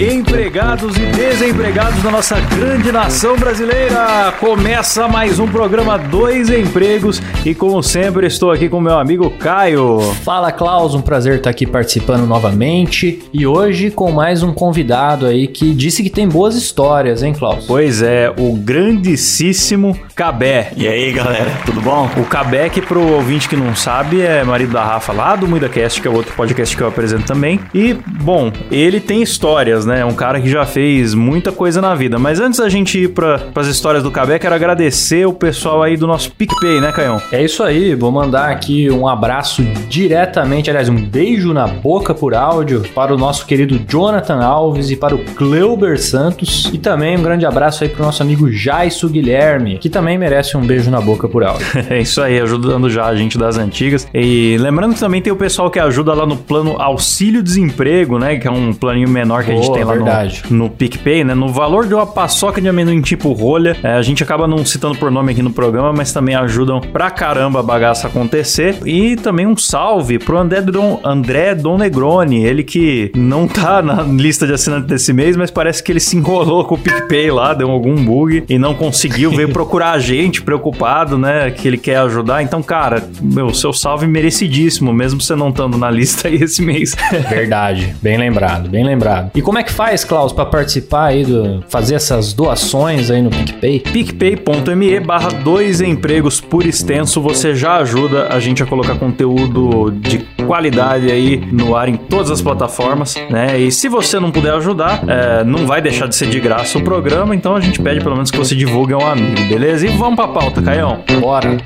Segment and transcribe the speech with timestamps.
[0.00, 4.34] empregados e desempregados da nossa grande nação brasileira!
[4.40, 10.00] Começa mais um programa Dois Empregos e, como sempre, estou aqui com meu amigo Caio.
[10.24, 15.46] Fala, Klaus, um prazer estar aqui participando novamente e hoje com mais um convidado aí
[15.46, 17.64] que disse que tem boas histórias, hein, Klaus?
[17.64, 20.72] Pois é, o grandíssimo Cabé.
[20.76, 22.10] E aí, galera, tudo bom?
[22.16, 26.02] O Cabé, que pro ouvinte que não sabe, é marido da Rafa lá do MuidaCast,
[26.02, 27.60] que é outro podcast que eu apresento também.
[27.72, 30.00] E, bom, ele tem histórias, né?
[30.00, 32.18] É um cara que já fez muita coisa na vida.
[32.18, 35.96] Mas antes da gente ir para as histórias do Cabé, quero agradecer o pessoal aí
[35.96, 37.20] do nosso PicPay, né, Caião?
[37.32, 42.34] É isso aí, vou mandar aqui um abraço diretamente, aliás, um beijo na boca por
[42.34, 46.70] áudio para o nosso querido Jonathan Alves e para o Cleuber Santos.
[46.72, 50.56] E também um grande abraço aí para o nosso amigo Jaisso Guilherme, que também merece
[50.56, 51.66] um beijo na boca por áudio.
[51.90, 54.06] é isso aí, ajudando já a gente das antigas.
[54.12, 58.36] E lembrando que também tem o pessoal que ajuda lá no plano Auxílio Desemprego, né?
[58.36, 60.42] Que é um planinho menor que a gente tem lá verdade.
[60.50, 61.34] no, no PicPay, né?
[61.34, 63.76] No valor de uma paçoca de amendoim tipo rolha.
[63.82, 67.10] É, a gente acaba não citando por nome aqui no programa, mas também ajudam pra
[67.10, 68.76] caramba a bagaça acontecer.
[68.86, 74.02] E também um salve pro André Don, André Don Negroni, ele que não tá na
[74.02, 77.54] lista de assinantes desse mês, mas parece que ele se enrolou com o PicPay lá,
[77.54, 81.50] deu algum bug e não conseguiu, veio procurar a gente, preocupado, né?
[81.50, 82.42] Que ele quer ajudar.
[82.42, 86.94] Então, cara, meu, seu salve merecidíssimo, mesmo você não estando na lista aí esse mês.
[87.28, 89.30] Verdade, bem lembrado, bem lembrado.
[89.34, 93.30] E como é que faz, Klaus, para participar aí do fazer essas doações aí no
[93.30, 93.80] PicPay?
[93.80, 100.18] picpay.me barra dois empregos por extenso, você já ajuda a gente a colocar conteúdo de
[100.46, 103.58] qualidade aí no ar em todas as plataformas, né?
[103.58, 106.84] E se você não puder ajudar, é, não vai deixar de ser de graça o
[106.84, 109.86] programa, então a gente pede pelo menos que você divulgue a um amigo, beleza?
[109.86, 111.00] E vamos pra pauta, Caião.
[111.20, 111.56] Bora!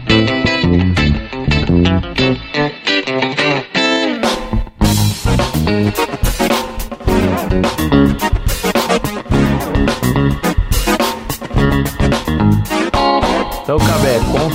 [1.68, 2.77] Então,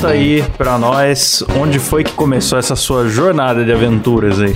[0.04, 4.54] conta aí pra nós onde foi que começou essa sua jornada de aventuras aí.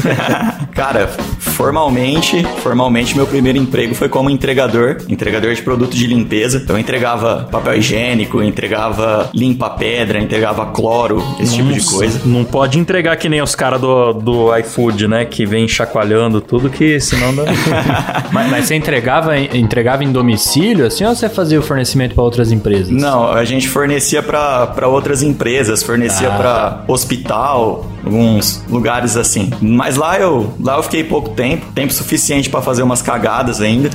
[0.74, 6.58] Cara, formalmente, formalmente meu primeiro emprego foi como entregador, entregador de produto de limpeza.
[6.58, 12.20] Então eu entregava papel higiênico, entregava limpa-pedra, entregava cloro, esse tipo de coisa.
[12.24, 15.24] Não pode entregar que nem os caras do, do iFood, né?
[15.24, 17.44] Que vem chacoalhando tudo, que senão dá...
[18.32, 22.50] mas, mas você entregava, entregava em domicílio, assim, ou você fazia o fornecimento para outras
[22.50, 22.90] empresas?
[22.90, 29.50] Não, a gente fornecia para outras empresas, fornecia Ah, para hospital, alguns lugares assim.
[29.60, 33.90] Mas lá eu, lá eu fiquei pouco tempo, tempo suficiente para fazer umas cagadas ainda.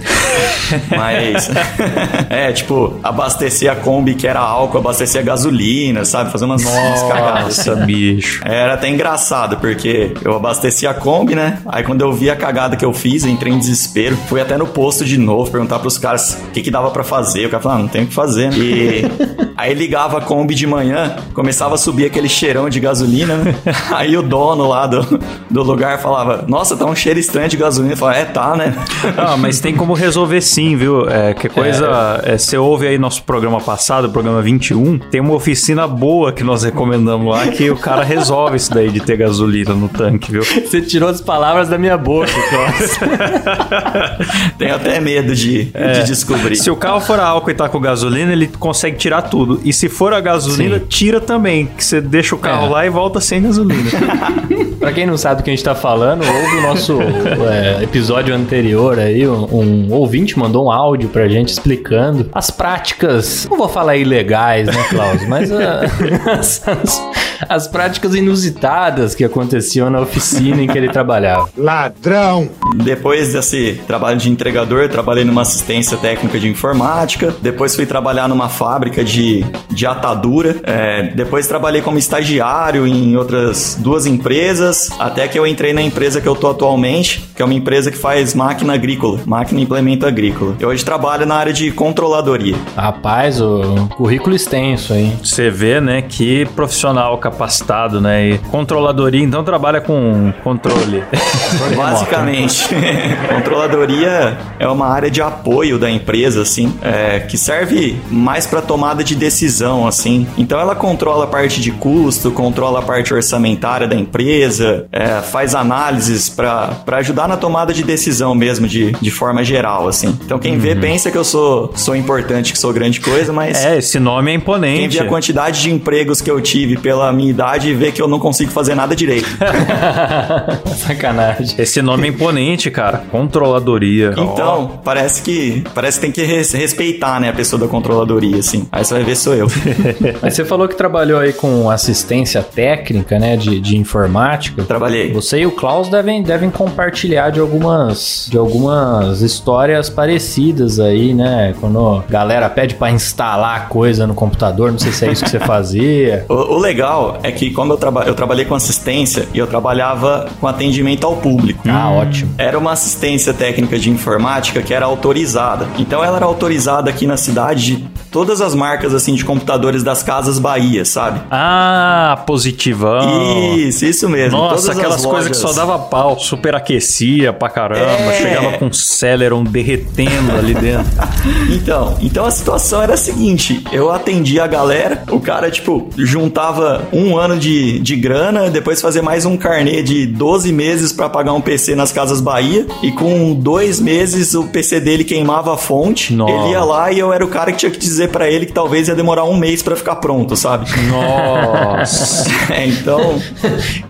[0.96, 1.50] Mas
[2.30, 6.32] é, tipo, abastecer a Kombi que era álcool, abastecer a gasolina, sabe?
[6.32, 7.58] Fazer umas, umas cagadas.
[7.58, 8.42] Nossa, bicho.
[8.46, 11.60] Era até engraçado, porque eu abasteci a Kombi, né?
[11.66, 14.18] Aí quando eu vi a cagada que eu fiz, entrei em desespero.
[14.28, 17.46] Fui até no posto de novo, perguntar pros caras o que, que dava pra fazer.
[17.46, 18.58] O cara falou, ah, não tem o que fazer, né?
[18.58, 19.06] E
[19.56, 23.56] aí ligava a Kombi de manhã, começava a subir aquele cheirão de gasolina, né?
[23.92, 27.94] Aí o dono lá do, do lugar falava, nossa, tá um cheiro estranho de gasolina.
[27.94, 28.76] Eu falava, é, tá, né?
[29.18, 31.08] Ah, mas tem como resolver sim, viu?
[31.10, 32.22] É, que coisa.
[32.24, 36.44] é, você ouve aí nosso programa passado, o programa 21, tem uma oficina boa que
[36.44, 40.44] nós recomendamos lá que o cara resolve isso daí de ter gasolina no tanque, viu?
[40.44, 42.32] Você tirou as palavras da minha boca.
[44.58, 46.56] Tenho até medo de, de descobrir.
[46.56, 49.45] Se o carro for a álcool e tá com gasolina, ele consegue tirar tudo.
[49.64, 50.86] E se for a gasolina, Sim.
[50.88, 51.66] tira também.
[51.68, 52.70] Que você deixa o carro É.
[52.70, 53.90] lá e volta sem gasolina.
[54.80, 58.36] pra quem não sabe do que a gente tá falando, houve o nosso é, episódio
[58.36, 59.48] anterior aí, um,
[59.90, 64.86] um ouvinte mandou um áudio pra gente explicando as práticas, não vou falar ilegais, né,
[64.90, 65.82] Klaus, mas ah,
[66.38, 67.04] as, as-
[67.48, 71.50] as práticas inusitadas que aconteciam na oficina em que ele trabalhava.
[71.58, 72.50] Ladrão!
[72.76, 77.34] Depois desse trabalho de entregador, trabalhei numa assistência técnica de informática.
[77.42, 80.56] Depois fui trabalhar numa fábrica de, de atadura.
[80.64, 84.90] É, depois trabalhei como estagiário em outras duas empresas.
[85.00, 87.98] Até que eu entrei na empresa que eu tô atualmente, que é uma empresa que
[87.98, 90.56] faz máquina agrícola, máquina e implemento agrícola.
[90.60, 92.56] Eu hoje trabalho na área de controladoria.
[92.76, 95.18] Rapaz, o currículo extenso, hein?
[95.24, 98.30] Você vê, né, que profissional capacitado, né?
[98.30, 101.04] E controladoria, então trabalha com controle.
[101.76, 102.68] Basicamente,
[103.34, 109.04] controladoria é uma área de apoio da empresa, assim, é, que serve mais para tomada
[109.04, 110.28] de decisão, assim.
[110.38, 115.56] Então ela controla a parte de custo, controla a parte orçamentária da empresa, é, faz
[115.56, 120.18] análises para ajudar na tomada de decisão mesmo, de, de forma geral, assim.
[120.24, 123.78] Então quem vê pensa que eu sou, sou importante, que sou grande coisa, mas É,
[123.78, 124.98] esse nome é quem imponente.
[124.98, 128.20] vê a quantidade de empregos que eu tive pela minha idade vê que eu não
[128.20, 129.28] consigo fazer nada direito.
[130.76, 131.56] Sacanagem.
[131.58, 133.04] Esse nome é imponente, cara.
[133.12, 134.14] Controladoria.
[134.18, 138.68] Então, parece que parece que tem que res- respeitar, né, a pessoa da controladoria, assim.
[138.72, 139.48] Aí você vai ver sou eu.
[140.22, 144.64] Mas você falou que trabalhou aí com assistência técnica, né, de, de informática.
[144.64, 145.12] Trabalhei.
[145.14, 151.54] Você e o Klaus devem, devem compartilhar de algumas, de algumas histórias parecidas aí, né?
[151.60, 155.30] Quando a galera pede pra instalar coisa no computador, não sei se é isso que
[155.30, 156.26] você fazia.
[156.36, 160.28] O, o legal é que como eu, traba eu trabalhei com assistência e eu trabalhava
[160.40, 161.64] com atendimento ao público.
[161.70, 162.34] Ah, ótimo.
[162.38, 165.68] Era uma assistência técnica de informática que era autorizada.
[165.78, 170.02] Então ela era autorizada aqui na cidade de todas as marcas assim de computadores das
[170.04, 171.22] casas Bahia, sabe?
[171.32, 173.56] Ah, positivão.
[173.58, 174.38] Isso, isso mesmo.
[174.38, 177.82] Nossa, Todas aquelas as coisas que só lojas- dava pau, superaquecia pra caramba,
[178.14, 178.22] É.
[178.22, 180.86] chegava com Celeron derretendo ali dentro.
[181.52, 186.84] Então, então a situação era a seguinte: eu atendia a galera, o cara, tipo, juntava
[186.96, 191.34] um ano de, de grana, depois fazia mais um carnê de 12 meses pra pagar
[191.34, 196.14] um PC nas Casas Bahia, e com dois meses o PC dele queimava a fonte.
[196.14, 196.34] Nossa.
[196.34, 198.54] Ele ia lá e eu era o cara que tinha que dizer pra ele que
[198.54, 200.66] talvez ia demorar um mês pra ficar pronto, sabe?
[200.90, 202.26] Nossa.
[202.50, 203.20] É, então,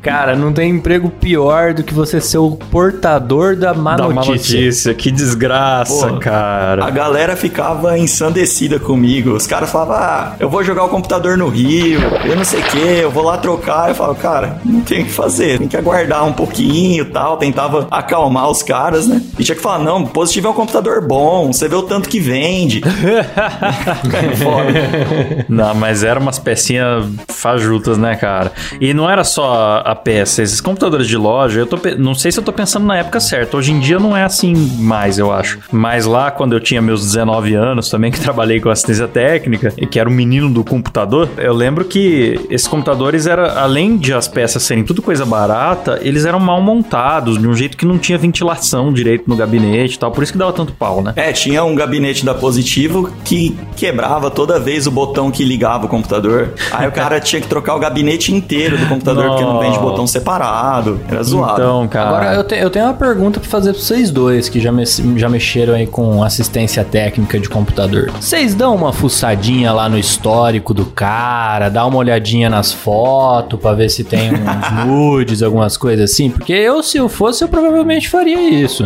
[0.02, 4.60] Cara, não tem emprego pior do que você ser o portador da má uma notícia.
[4.60, 6.86] notícia, que desgraça, Pô, cara.
[6.86, 9.32] A galera ficava ensandecida comigo.
[9.32, 12.64] Os caras falavam, ah, eu vou jogar o computador no Rio, eu não sei o
[13.00, 13.90] eu vou lá trocar.
[13.90, 17.38] Eu falo, cara, não tem o que fazer, tem que aguardar um pouquinho e tal.
[17.38, 19.22] Tentava acalmar os caras, né?
[19.38, 22.20] E tinha que falar, não, positivo é um computador bom, você vê o tanto que
[22.20, 22.82] vende.
[24.38, 25.46] Fora.
[25.48, 28.52] Não, mas eram umas pecinhas fajutas, né, cara?
[28.80, 32.40] E não era só a peça, esses computadores de loja, eu tô, não sei se
[32.40, 33.58] eu tô pensando na época certa.
[33.58, 35.60] Hoje em dia não é assim mais, eu acho.
[35.72, 39.86] Mas lá, quando eu tinha meus 19 anos também, que trabalhei com assistência técnica, e
[39.86, 44.28] que era o menino do computador, eu lembro que esses computadores era além de as
[44.28, 48.16] peças serem tudo coisa barata, eles eram mal montados, de um jeito que não tinha
[48.16, 51.14] ventilação direito no gabinete e tal, por isso que dava tanto pau, né?
[51.16, 55.90] É, tinha um gabinete da Positivo que quebrava toda vez o botão que ligava o
[55.90, 56.54] computador.
[56.72, 60.06] Aí o cara tinha que trocar o gabinete inteiro do computador porque não vende botão
[60.06, 61.00] separado.
[61.10, 61.54] Era zoado.
[61.54, 62.10] Então, cara.
[62.10, 64.86] Agora, eu, te- eu tenho uma pergunta pra fazer pra vocês dois que já, me-
[65.16, 68.12] já mexeram aí com assistência técnica de computador.
[68.20, 73.74] Vocês dão uma fuçadinha lá no histórico do cara, dá uma olhadinha nas fotos pra
[73.74, 76.30] ver se tem uns nudes, algumas coisas assim?
[76.30, 78.86] Porque eu, se eu fosse, eu provavelmente faria isso.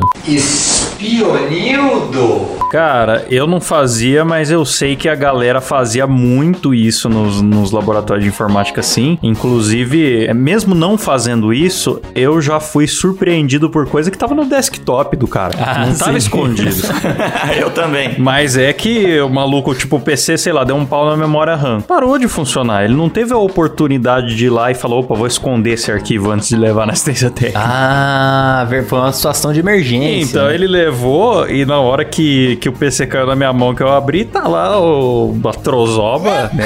[1.00, 2.59] Espionildo!
[2.69, 7.71] Cara, eu não fazia, mas eu sei que a galera fazia muito isso nos, nos
[7.71, 9.18] laboratórios de informática, sim.
[9.24, 15.18] Inclusive, mesmo não fazendo isso, eu já fui surpreendido por coisa que tava no desktop
[15.18, 15.56] do cara.
[15.59, 16.18] Ah, não tava sim.
[16.18, 16.75] escondido.
[17.59, 18.19] eu também.
[18.19, 21.56] Mas é que o maluco, tipo, o PC, sei lá, deu um pau na memória
[21.56, 21.81] RAM.
[21.81, 22.83] Parou de funcionar.
[22.83, 26.31] Ele não teve a oportunidade de ir lá e falar, opa, vou esconder esse arquivo
[26.31, 27.59] antes de levar na assistência técnica.
[27.63, 30.31] Ah, foi uma situação de emergência.
[30.31, 30.53] Então né?
[30.53, 33.91] ele levou e na hora que, que o PC caiu na minha mão que eu
[33.91, 36.65] abri, tá lá o, a trozoba, né?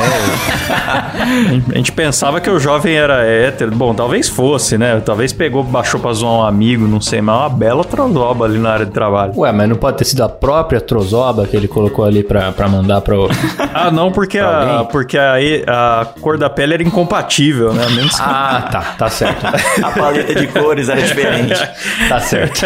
[1.74, 3.72] a gente pensava que o jovem era hétero.
[3.72, 5.00] Bom, talvez fosse, né?
[5.02, 8.58] Talvez pegou, baixou pra zoar um amigo, não sei, mas é uma bela trozoba ali
[8.58, 9.34] na área de trabalho.
[9.38, 12.68] Ué, mas não pode ter sido a própria trozoba que ele colocou ali pra, pra
[12.68, 13.30] mandar pro...
[13.74, 17.88] Ah, não, porque, a, porque a, a cor da pele era incompatível, né?
[17.90, 19.44] Menos ah, tá, tá certo.
[19.84, 21.60] A paleta de cores era diferente.
[22.08, 22.62] Tá certo.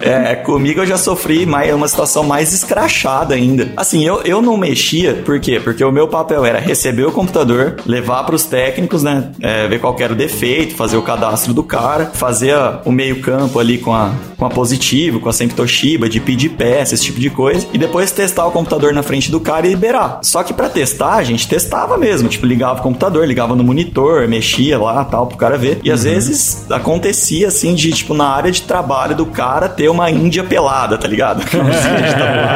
[0.00, 3.68] É, comigo eu já sofri mais, uma situação mais escrachada ainda.
[3.76, 5.60] Assim, eu, eu não mexia, por quê?
[5.62, 9.30] Porque o meu papel era receber o computador, levar pros técnicos, né?
[9.42, 13.20] é, ver qual era o defeito, fazer o cadastro do cara, fazer a- o meio
[13.20, 17.04] campo ali com a, com a Positivo, com a Sempre Toshiba, de pedir peça, esse
[17.04, 20.20] tipo de coisa, e depois testar o computador na frente do cara e liberar.
[20.22, 24.26] Só que pra testar, a gente testava mesmo, tipo, ligava o computador, ligava no monitor,
[24.28, 25.80] mexia lá, tal, pro cara ver.
[25.84, 30.10] E às vezes acontecia assim de, tipo, na área de trabalho do cara ter uma
[30.10, 31.42] índia pelada, tá ligado?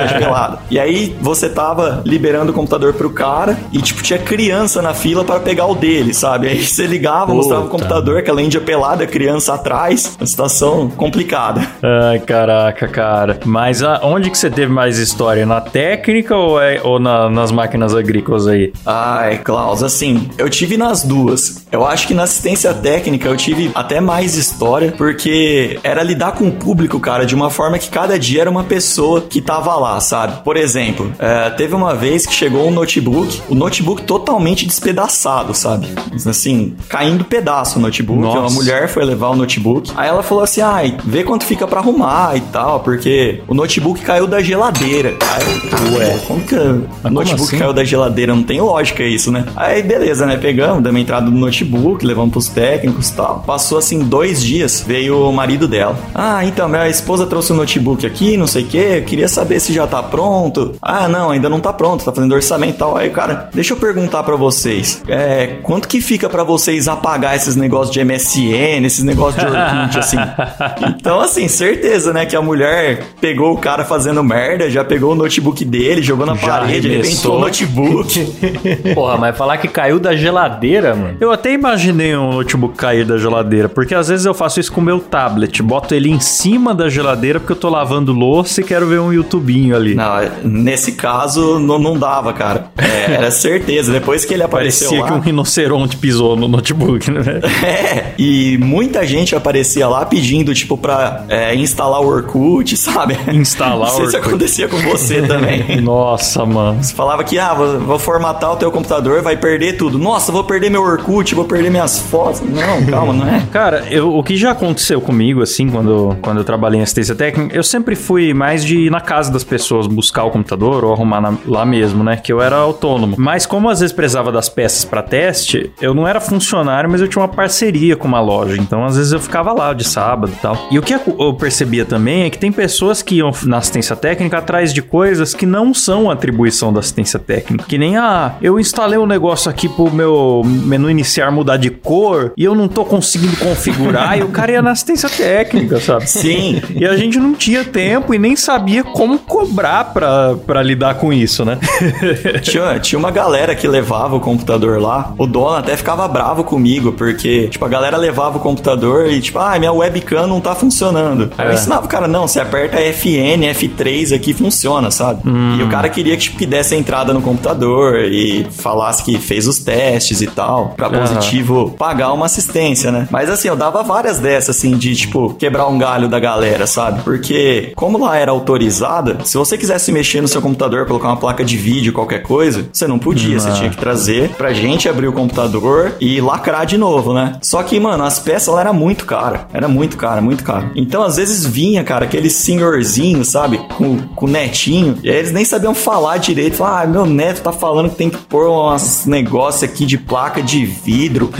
[0.08, 0.58] De pelada.
[0.70, 5.24] E aí você tava liberando o computador pro cara e, tipo, tinha criança na fila
[5.24, 6.48] para pegar o dele, sabe?
[6.48, 7.34] Aí você ligava, Puta.
[7.36, 10.16] mostrava o computador, aquela índia pelada, criança atrás.
[10.18, 11.60] Uma situação complicada.
[11.82, 13.38] Ai, caraca, cara.
[13.44, 15.44] Mas a- onde que você teve mais história?
[15.46, 18.72] Na técnica ou, é- ou na- nas máquinas agrícolas aí?
[18.86, 21.64] Ai, Klaus, assim, eu tive nas duas.
[21.70, 26.48] Eu acho que na assistência técnica eu tive até mais história, porque era lidar com
[26.48, 30.00] o público, cara, de uma forma que cada dia era uma pessoa que tava lá,
[30.00, 30.42] sabe?
[30.42, 35.88] Por exemplo, é, teve uma vez que chegou um notebook, o notebook totalmente despedaçado, sabe?
[36.26, 38.20] Assim, caindo pedaço o notebook.
[38.20, 38.38] Nossa.
[38.40, 39.92] Uma mulher foi levar o notebook.
[39.96, 44.00] Aí ela falou assim: ai, vê quanto fica pra arrumar e tal, porque o notebook
[44.00, 45.14] caiu da geladeira.
[45.20, 47.58] Aí, ué, como que o notebook assim?
[47.58, 48.34] caiu da geladeira?
[48.34, 49.44] Não tem lógica isso, né?
[49.56, 50.36] Aí, beleza, né?
[50.36, 53.42] Pegamos, damos entrada no notebook, levamos pros técnicos e tal.
[53.46, 55.96] Passou assim dois dias, veio o marido dela.
[56.14, 59.02] Ah, então, minha esposa trouxe o notebook aqui, não sei o quê.
[59.06, 60.74] Queria saber se já tá pronto.
[60.80, 62.96] Ah, não, ainda não tá pronto, tá fazendo orçamento e tal.
[62.96, 65.02] Aí, cara, deixa eu perguntar pra vocês.
[65.08, 69.98] É, quanto que fica pra vocês apagar esses negócios de MSN, esses negócios de Orkut,
[69.98, 70.16] assim?
[70.96, 72.24] Então, assim, certeza, né?
[72.26, 76.34] Que a mulher pegou o cara fazendo merda, já pegou o notebook dele, jogou na
[76.34, 78.34] Já parede, arrebentou o notebook.
[78.94, 81.16] Porra, mas falar que caiu da geladeira, mano.
[81.20, 84.80] Eu até imaginei um notebook cair da geladeira, porque às vezes eu faço isso com
[84.80, 88.64] o meu tablet, boto ele em cima da geladeira porque eu tô lavando louça e
[88.64, 89.94] quero ver um YouTubinho ali.
[89.94, 92.66] Não, nesse caso não, não dava, cara.
[92.76, 93.92] É, era certeza.
[93.92, 95.10] Depois que ele apareceu Parecia lá.
[95.10, 97.22] que um rinoceronte pisou no notebook, né?
[97.64, 103.16] É, e muita gente aparecia lá pedindo, tipo, pra é, instalar o Orkut, sabe?
[103.32, 104.28] Instalar Não sei o se Orkut.
[104.34, 105.80] acontecia com você também.
[105.80, 106.82] Nossa, mano.
[106.82, 109.98] Você falava que, ah, vou, vou formatar o teu computador, vai perder tudo.
[110.04, 112.40] Nossa, vou perder meu Orkut, vou perder minhas fotos.
[112.42, 113.42] Não, calma, não é?
[113.50, 117.56] Cara, eu- o que já aconteceu comigo, assim, quando, quando eu trabalhei em assistência técnica,
[117.56, 121.20] eu sempre fui mais de ir na casa das pessoas buscar o computador ou arrumar
[121.20, 122.16] na- lá mesmo, né?
[122.16, 123.14] Que eu era autônomo.
[123.18, 127.08] Mas como às vezes precisava das peças pra teste, eu não era funcionário, mas eu
[127.08, 128.56] tinha uma parceria com uma loja.
[128.60, 130.56] Então, às vezes eu ficava lá de sábado e tal.
[130.70, 134.38] E o que eu percebia também é que tem pessoas que iam na assistência técnica
[134.38, 137.64] atrás de coisas que não são atribuição da assistência técnica.
[137.66, 142.32] Que nem, ah, eu instalei um negócio aqui pro meu menu iniciar mudar de cor
[142.36, 146.08] e eu não tô conseguindo configurar e o cara ia na assistência técnica, sabe?
[146.08, 146.60] Sim.
[146.74, 151.12] E a gente não tinha tempo e nem sabia como cobrar pra, pra lidar com
[151.12, 151.58] isso, né?
[152.42, 155.14] Tinha, tinha uma galera que levava o computador lá.
[155.18, 159.38] O dono até ficava bravo comigo, porque, tipo, a galera levava o computador e, tipo,
[159.38, 161.30] ah, minha webcam não tá funcionando.
[161.38, 161.54] Aí eu É.
[161.54, 165.22] ensinava o cara, não, você aperta FN, F3 aqui funciona, sabe?
[165.58, 169.18] E o cara queria que, tipo, que desse a entrada no computador e falasse que
[169.18, 173.08] fez os testes e tal, pra positivo pagar uma assistência, né?
[173.10, 177.02] Mas assim, eu dava várias dessas, assim, de, tipo, quebrar um galho da galera, sabe?
[177.02, 181.44] Porque, como lá era autorizada, se você quisesse mexer no seu computador, colocar uma placa
[181.44, 183.38] de vídeo, qualquer coisa, você não podia.
[183.38, 187.38] Você tinha que trazer pra gente abrir o computador e lacrar de novo, né?
[187.42, 189.48] Só que, mano, as peças lá era muito cara.
[189.52, 190.70] Era muito cara, muito cara.
[190.74, 193.58] Então, às vezes vinha, cara, aquele senhorzinho, sabe?
[193.76, 194.98] Com, com netinho.
[195.02, 196.56] E aí eles nem sabiam falar direito.
[196.56, 200.42] Falavam, ah, meu neto tá falando que tem que pôr uns negócios aqui de placa
[200.42, 201.30] de vidro.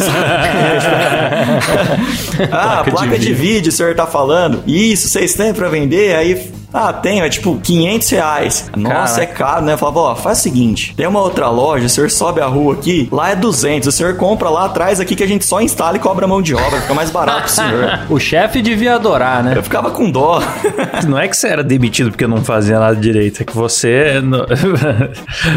[2.51, 3.43] ah, Placa de placa de, vidro.
[3.43, 4.63] vídeo, o senhor tá falando.
[4.67, 6.17] Isso, vocês têm pra vender?
[6.17, 8.71] Aí, ah, tenho, é tipo 500 reais.
[8.77, 9.23] Nossa, Caraca.
[9.23, 9.73] é caro, né?
[9.75, 12.75] Eu falava, ó, faz o seguinte: tem uma outra loja, o senhor sobe a rua
[12.75, 13.89] aqui, lá é 200.
[13.89, 16.55] O senhor compra lá atrás aqui que a gente só instala e cobra mão de
[16.55, 18.01] obra, fica mais barato pro senhor.
[18.11, 19.55] O chefe devia adorar, né?
[19.57, 20.43] Eu ficava com dó.
[21.09, 24.21] Não é que você era demitido porque não fazia nada direito, é que você.
[24.25, 24.45] não-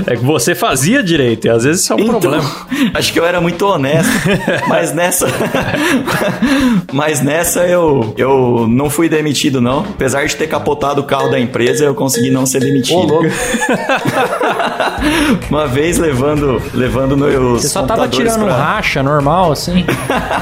[0.06, 2.44] é que você fazia direito, e às vezes isso é um Então, problema.
[2.94, 4.12] acho que eu era muito honesto,
[4.68, 5.28] mas nessa
[6.92, 11.40] mas nessa eu eu não fui demitido não, apesar de ter capotado o carro da
[11.40, 13.16] empresa, eu consegui não ser demitido.
[13.16, 13.22] Ô.
[15.50, 19.86] Uma vez levando levando meus Você só tava tirando pra- racha normal, assim.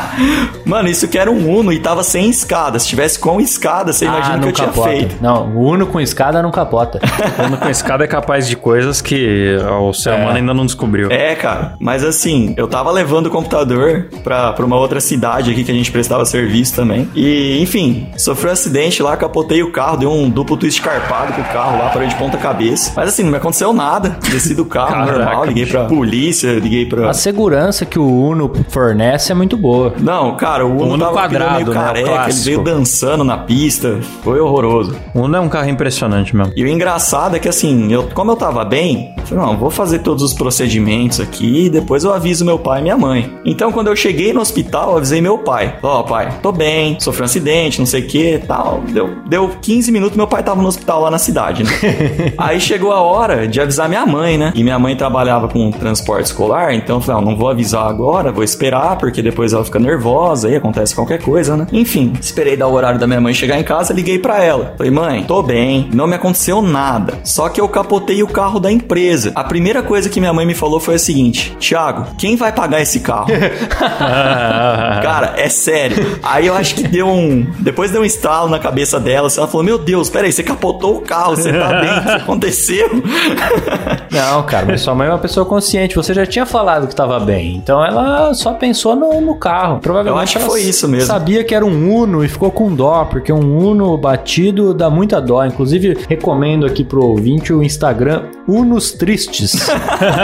[0.65, 2.79] Mano, isso que era um Uno e tava sem escada.
[2.79, 4.89] Se tivesse com escada, você imagina ah, o que eu tinha capota.
[4.89, 5.15] feito.
[5.21, 6.99] Não, o Uno com escada não capota.
[7.35, 10.15] Quando com escada é capaz de coisas que o ser É.
[10.15, 11.11] humano ainda não descobriu.
[11.11, 11.75] É, cara.
[11.79, 15.75] Mas assim, eu tava levando o computador pra, pra uma outra cidade aqui que a
[15.75, 17.07] gente prestava serviço também.
[17.15, 21.41] E, enfim, sofri um acidente lá, capotei o carro, deu um duplo twist carpado com
[21.41, 22.91] o carro lá, parei de ponta cabeça.
[22.95, 24.17] Mas assim, não me aconteceu nada.
[24.29, 27.09] Desci do carro Caraca, normal, liguei pra polícia, liguei pra.
[27.09, 29.93] A segurança que o Uno fornece é muito boa.
[29.99, 31.71] Não, cara, o Uno, Uno tava o quadrado, meio né?
[31.71, 32.45] O careca, ele clássico.
[32.45, 33.99] veio dançando na pista.
[34.23, 34.95] Foi horroroso.
[35.13, 36.53] Uno é um carro impressionante mesmo.
[36.55, 39.69] E o engraçado é que assim, eu, como eu tava bem, eu falei, não, vou
[39.69, 43.33] fazer todos os procedimentos aqui e depois eu aviso meu pai e minha mãe.
[43.45, 45.75] Então, quando eu cheguei no hospital, eu avisei meu pai.
[45.81, 48.81] Ó, pai, tô bem, sofri um acidente, não sei o que tal.
[48.89, 51.71] Deu, deu 15 minutos, meu pai tava no hospital lá na cidade, né?
[52.37, 54.53] Aí chegou a hora de avisar minha mãe, né?
[54.55, 58.31] E minha mãe trabalhava com transporte escolar, então eu falei, ah, não vou avisar agora,
[58.31, 61.67] vou esperar, porque depois ela fica nervosa e acontece qualquer coisa, né?
[61.71, 64.75] Enfim, esperei dar o horário da minha mãe chegar em casa, liguei para ela.
[64.77, 67.19] Falei, mãe, tô bem, não me aconteceu nada.
[67.23, 69.31] Só que eu capotei o carro da empresa.
[69.35, 72.81] A primeira coisa que minha mãe me falou foi a seguinte: Thiago, quem vai pagar
[72.81, 73.27] esse carro?
[73.79, 76.19] Cara, é sério.
[76.23, 77.45] Aí eu acho que deu um.
[77.59, 79.29] Depois deu um estalo na cabeça dela.
[79.35, 81.99] Ela falou: Meu Deus, peraí, você capotou o carro, você tá bem?
[81.99, 82.89] O que aconteceu?
[84.11, 85.95] Não, cara, mas sua mãe é uma pessoa consciente.
[85.95, 87.55] Você já tinha falado que tava bem.
[87.55, 89.79] Então ela só pensou no, no carro.
[89.79, 91.07] Provavelmente Eu acho que foi isso mesmo.
[91.07, 95.21] Sabia que era um Uno e ficou com dó, porque um Uno batido dá muita
[95.21, 95.45] dó.
[95.45, 99.51] Inclusive, recomendo aqui pro ouvinte o Instagram Unos Tristes.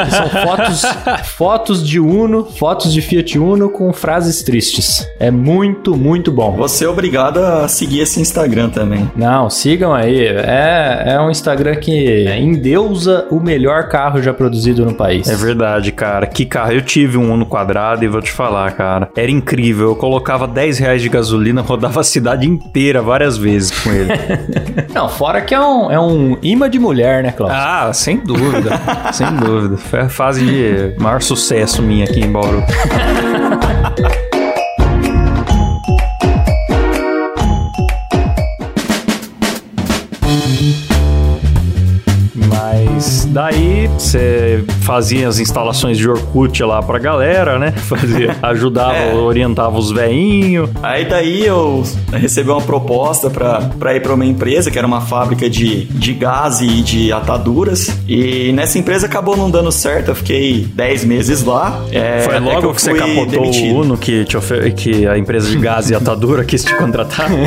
[0.10, 0.81] são fotos,
[1.36, 5.08] fotos de Uno, fotos de Fiat Uno com frases tristes.
[5.20, 6.55] É muito, muito bom.
[6.58, 9.12] Você é obrigado a seguir esse Instagram também.
[9.15, 10.27] Não, sigam aí.
[10.27, 15.27] É, é um Instagram que endeusa o melhor carro já produzido no país.
[15.27, 16.27] É verdade, cara.
[16.27, 16.71] Que carro.
[16.71, 19.10] Eu tive um Uno quadrado e vou te falar, cara.
[19.15, 19.89] Era incrível.
[19.89, 24.12] Eu colocava 10 reais de gasolina, rodava a cidade inteira várias vezes com ele.
[24.93, 27.51] Não, fora que é um, é um imã de mulher, né, Klaus?
[27.53, 28.71] ah, sem dúvida.
[29.13, 29.77] sem dúvida.
[29.77, 32.63] Foi a fase de maior sucesso minha aqui em Bauru.
[43.31, 47.71] daí você fazia as instalações de Orkut lá pra galera, né?
[47.91, 49.13] Fazia, ajudava, É.
[49.13, 50.69] orientava os veinhos.
[50.81, 55.01] Aí daí eu recebi uma proposta pra, pra ir pra uma empresa que era uma
[55.01, 57.89] fábrica de, de gás e de ataduras.
[58.07, 61.81] E nessa empresa acabou não dando certo, eu fiquei 10 meses lá.
[61.91, 63.75] É, Foi logo eu que, você capotou demitido.
[63.75, 64.73] o Uno que, te ofer...
[64.73, 67.29] que a empresa de gás e atadura quis te contratar?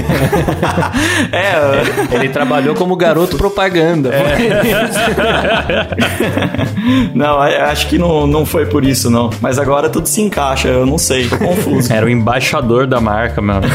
[1.32, 4.10] É, Ele trabalhou como garoto propaganda.
[7.24, 9.30] Não, acho que não, não foi por isso, não.
[9.40, 11.90] Mas agora tudo se encaixa, eu não sei, tô confuso.
[11.92, 13.66] Era o embaixador da marca, mano.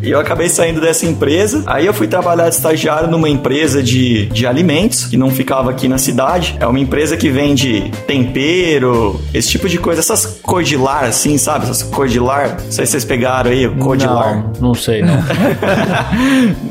[0.00, 1.64] E eu acabei saindo dessa empresa.
[1.66, 5.88] Aí eu fui trabalhar de estagiário numa empresa de, de alimentos, que não ficava aqui
[5.88, 6.56] na cidade.
[6.60, 10.00] É uma empresa que vende tempero, esse tipo de coisa.
[10.00, 11.64] Essas cordilar, assim, sabe?
[11.64, 12.58] Essas cordilar.
[12.64, 14.36] Não sei se vocês pegaram aí, cordilar.
[14.36, 15.18] Não, não sei, não.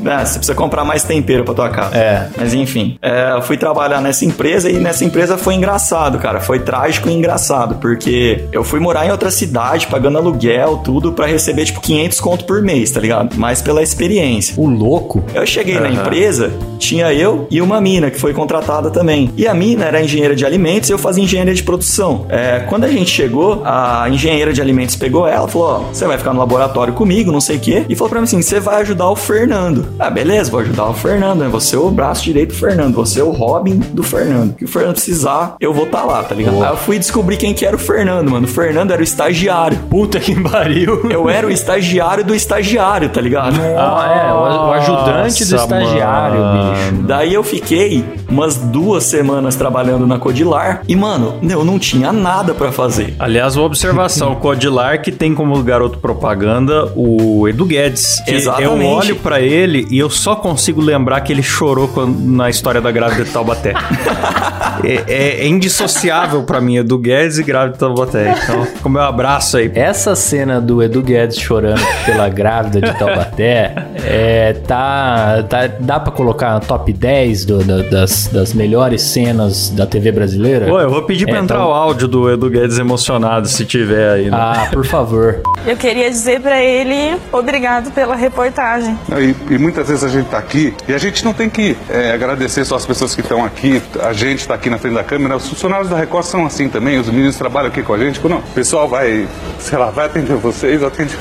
[0.08, 1.94] Ah, você precisa comprar mais tempero pra tua casa.
[1.94, 2.28] É.
[2.36, 5.87] Mas enfim, é, eu fui trabalhar nessa empresa e nessa empresa foi engraçado,
[6.18, 6.40] cara.
[6.40, 11.26] Foi trágico e engraçado, porque eu fui morar em outra cidade, pagando aluguel, tudo, pra
[11.26, 13.36] receber tipo 500 conto por mês, tá ligado?
[13.36, 14.54] Mas pela experiência.
[14.56, 15.22] O louco?
[15.34, 19.30] Eu cheguei na empresa, tinha eu e uma mina que foi contratada também.
[19.36, 22.26] E a mina era engenheira de alimentos e eu fazia engenharia de produção.
[22.28, 26.06] É, quando a gente chegou, a engenheira de alimentos pegou ela e falou: Ó, você
[26.06, 27.84] vai ficar no laboratório comigo, não sei o quê.
[27.88, 29.88] E falou pra mim assim: você vai ajudar o Fernando.
[29.98, 31.48] Ah, beleza, vou ajudar o Fernando, né?
[31.48, 34.50] Você é o braço direito do Fernando, você é o Robin do Fernando.
[34.50, 36.54] O que o Fernando precisar, eu vou estar lá, tá ligado?
[36.54, 36.66] Boa.
[36.66, 38.46] Aí eu fui descobrir quem que era o Fernando, mano.
[38.46, 39.78] O Fernando era o estagiário.
[39.90, 41.08] Puta que pariu.
[41.10, 43.58] Eu era o estagiário do estagiário, tá ligado?
[43.76, 46.72] Ah, é, o, ajudante do Nossa, estagiário, mano.
[46.72, 47.02] bicho.
[47.06, 52.54] Daí eu fiquei umas duas semanas trabalhando na Codilar e, mano, eu não tinha nada
[52.54, 53.14] pra fazer.
[53.18, 58.22] Aliás, uma observação, o Codilar que tem como garoto propaganda o Edu Guedes.
[58.26, 58.82] Exatamente.
[58.84, 62.80] Eu olho pra ele e eu só consigo lembrar que ele chorou quando- na história
[62.80, 63.72] da grávida de Taubaté.
[64.84, 68.34] é, é- é indissociável pra mim, Edu Guedes e grávida de Taubaté.
[68.42, 69.70] Então, com meu abraço aí.
[69.74, 76.10] Essa cena do Edu Guedes chorando pela grávida de Taubaté, é, tá, tá, dá pra
[76.10, 80.66] colocar no top 10 do- da- das, das melhores cenas da TV brasileira?
[80.66, 83.64] Pô, eu vou pedir pra É, entrar então- o áudio do Edu Guedes emocionado, se
[83.66, 84.30] tiver aí.
[84.30, 84.36] Né?
[84.40, 85.42] Ah, por favor.
[85.66, 88.98] Eu queria dizer pra ele obrigado pela reportagem.
[89.18, 92.12] E, e muitas vezes a gente está aqui e a gente não tem que é,
[92.12, 95.38] agradecer só as pessoas que estão aqui, a gente está aqui na frente da câmera.
[95.58, 98.24] Os funcionários da Record são assim também, os meninos trabalham aqui com a gente.
[98.28, 99.26] Não, o pessoal vai,
[99.58, 101.18] sei lá, vai atender vocês, atende.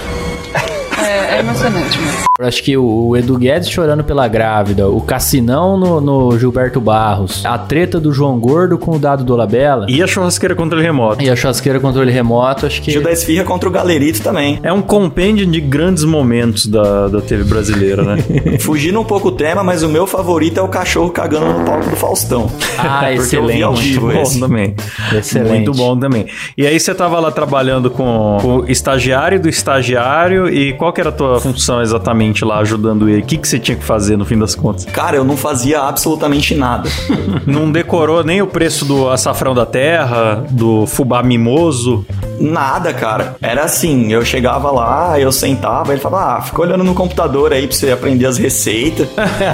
[1.03, 2.26] É, é emocionante mesmo.
[2.39, 7.43] Eu acho que o Edu Guedes chorando pela grávida, o Cassinão no, no Gilberto Barros,
[7.43, 11.23] a treta do João Gordo com o Dado Dolabella E a churrasqueira controle remoto.
[11.23, 12.91] e a churrasqueira controle remoto, acho que...
[12.91, 14.59] Gil da Esfirra contra o Galerito também.
[14.61, 18.17] É um compêndio de grandes momentos da, da TV brasileira, né?
[18.61, 21.89] Fugindo um pouco o tema, mas o meu favorito é o cachorro cagando no palco
[21.89, 22.51] do Faustão.
[22.77, 23.93] Ah, Porque eu vi ao excelente.
[23.93, 24.39] vivo Muito bom esse.
[24.39, 24.75] também.
[25.11, 25.49] Excelente.
[25.49, 26.27] Muito bom também.
[26.55, 31.09] E aí você tava lá trabalhando com o estagiário do estagiário e qual que era
[31.09, 33.21] a tua função exatamente lá ajudando ele?
[33.21, 34.85] O que, que você tinha que fazer no fim das contas?
[34.85, 36.89] Cara, eu não fazia absolutamente nada.
[37.45, 42.05] Não decorou nem o preço do açafrão da terra, do fubá mimoso?
[42.39, 43.35] Nada, cara.
[43.41, 47.67] Era assim, eu chegava lá, eu sentava, ele falava, ah, fica olhando no computador aí
[47.67, 49.07] pra você aprender as receitas.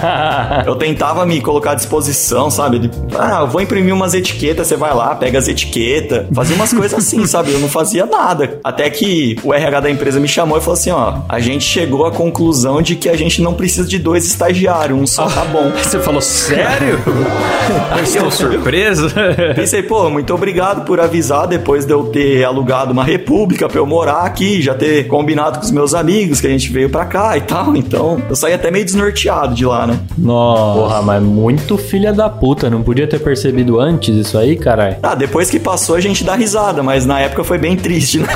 [0.65, 2.77] eu tentava me colocar à disposição, sabe?
[2.77, 6.25] Ele, ah, eu vou imprimir umas etiquetas, você vai lá, pega as etiquetas.
[6.33, 7.53] Fazia umas coisas assim, sabe?
[7.53, 8.59] Eu não fazia nada.
[8.63, 12.05] Até que o RH da empresa me chamou e falou assim, ó, a gente chegou
[12.05, 15.71] à conclusão de que a gente não precisa de dois estagiários, um só tá bom.
[15.71, 16.99] Você falou, sério?
[17.97, 19.07] eu estou surpreso.
[19.55, 23.85] Pensei, pô, muito obrigado por avisar depois de eu ter alugado uma república pra eu
[23.85, 27.37] morar aqui, já ter combinado com os meus amigos que a gente veio pra cá
[27.37, 27.75] e tal.
[27.75, 29.99] Então, eu saí até meio desnorteado de lá, né?
[30.17, 30.79] Nossa.
[30.79, 32.69] Porra, mas muito filha da puta.
[32.69, 34.97] Não podia ter percebido antes isso aí, caralho?
[35.01, 38.27] Ah, depois que passou a gente dá risada, mas na época foi bem triste, né?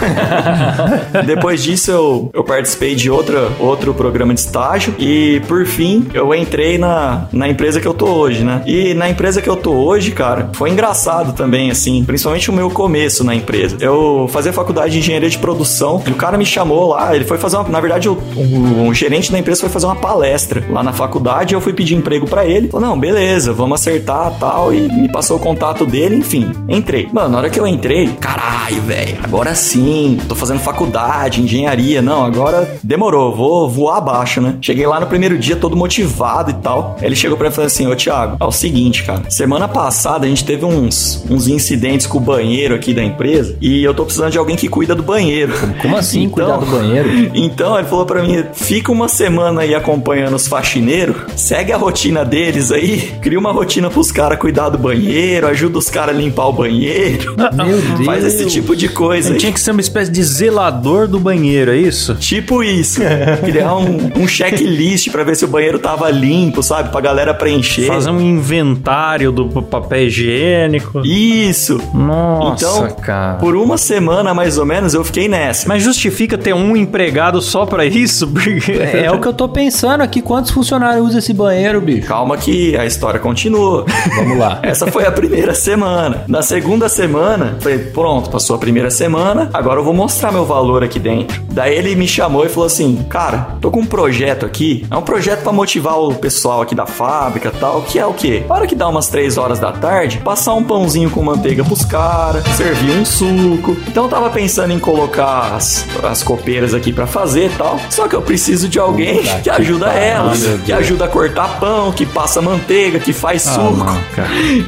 [1.25, 6.33] depois disso eu, eu participei de outra, outro programa de estágio e por fim eu
[6.33, 8.61] entrei na, na empresa que eu tô hoje, né?
[8.65, 12.69] E na empresa que eu tô hoje, cara, foi engraçado também, assim, principalmente o meu
[12.69, 13.77] começo na empresa.
[13.79, 17.37] Eu fazia faculdade de engenharia de produção e o cara me chamou lá, ele foi
[17.37, 21.53] fazer uma, na verdade, o gerente da empresa foi fazer uma palestra lá na faculdade,
[21.53, 22.67] eu fui pedir emprego para ele.
[22.67, 24.73] Falou, não, beleza, vamos acertar tal.
[24.73, 26.51] E me passou o contato dele, enfim.
[26.67, 27.09] Entrei.
[27.11, 32.01] Mano, na hora que eu entrei, caralho, velho, agora sim, tô fazendo faculdade, engenharia.
[32.01, 34.55] Não, agora demorou, vou voar abaixo, né?
[34.61, 36.97] Cheguei lá no primeiro dia todo motivado e tal.
[37.01, 39.23] Ele chegou pra mim e falou assim: Ô Thiago, é o seguinte, cara.
[39.29, 43.83] Semana passada a gente teve uns, uns incidentes com o banheiro aqui da empresa e
[43.83, 45.53] eu tô precisando de alguém que cuida do banheiro.
[45.81, 47.07] Como assim, Então- cuidar do banheiro?
[47.37, 52.23] Então ele falou pra mim: fica uma semana aí acompanhando os faxineiros, segue a rotina
[52.25, 56.47] deles aí, cria uma rotina pros caras cuidar do banheiro, ajuda os caras a limpar
[56.47, 57.35] o banheiro.
[57.53, 58.05] Meu Deus.
[58.05, 59.33] Faz esse tipo de coisa.
[59.33, 59.37] aí.
[59.39, 62.15] Tinha que ser uma espécie de zelador do banheiro, é isso?
[62.15, 63.01] Tipo isso.
[63.45, 66.89] Criar um, um checklist pra ver se o banheiro tava limpo, sabe?
[66.89, 67.87] Pra galera preencher.
[67.87, 71.01] Fazer um inventário do papel higiênico.
[71.05, 71.79] Isso.
[71.93, 73.35] Nossa, Então, cara.
[73.35, 75.67] por uma semana mais ou menos eu fiquei nessa.
[75.67, 78.27] Mas justifica ter um empregado só pra isso?
[78.31, 80.21] Porque É o que eu tô pensando aqui.
[80.21, 82.07] Quantos funcionários usam esse banheiro, bicho?
[82.07, 83.85] Calma que a história continua.
[84.15, 84.59] Vamos lá.
[84.63, 86.23] Essa foi a primeira semana.
[86.27, 90.83] Na segunda semana, falei, pronto, passou a primeira semana, agora eu vou mostrar meu valor
[90.83, 91.41] aqui dentro.
[91.51, 94.85] Daí ele me chamou e falou assim: Cara, tô com um projeto aqui.
[94.89, 97.81] É um projeto pra motivar o pessoal aqui da fábrica e tal.
[97.83, 98.43] Que é o quê?
[98.47, 102.43] Para que dá umas 3 horas da tarde, passar um pãozinho com manteiga pros caras,
[102.55, 103.77] servir um suco.
[103.87, 107.79] Então eu tava pensando em colocar as, as copeiras aqui pra fazer e tal.
[107.89, 111.07] Só que eu preciso de alguém Puta que que ajuda pariu, elas, que ajuda a
[111.07, 113.77] cortar pão, que passa manteiga, que faz Ah, suco.
[113.77, 113.97] não.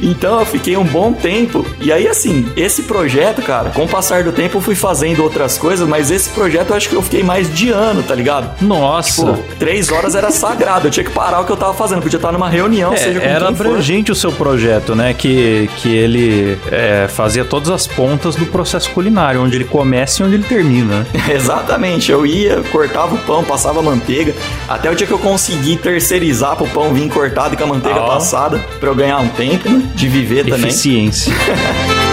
[0.02, 1.64] Então eu fiquei um bom tempo.
[1.80, 5.58] E aí, assim, esse projeto, cara, com o passar do tempo eu fui fazendo outras
[5.58, 8.50] coisas, mas esse projeto eu acho que eu fiquei mais de ano, tá ligado?
[8.62, 8.99] Nossa.
[9.02, 12.16] Pô, três horas era sagrado, eu tinha que parar o que eu tava fazendo, podia
[12.16, 13.66] estar numa reunião, É, seja com era for.
[13.66, 15.14] abrangente o seu projeto, né?
[15.14, 20.26] Que, que ele é, fazia todas as pontas do processo culinário, onde ele começa e
[20.26, 21.06] onde ele termina.
[21.28, 24.34] Exatamente, eu ia, cortava o pão, passava manteiga,
[24.68, 28.00] até o dia que eu consegui terceirizar pro pão vir cortado e com a manteiga
[28.00, 28.08] Ó.
[28.08, 29.82] passada, pra eu ganhar um tempo, né?
[29.94, 30.68] De viver também.
[30.68, 31.32] Eficiência.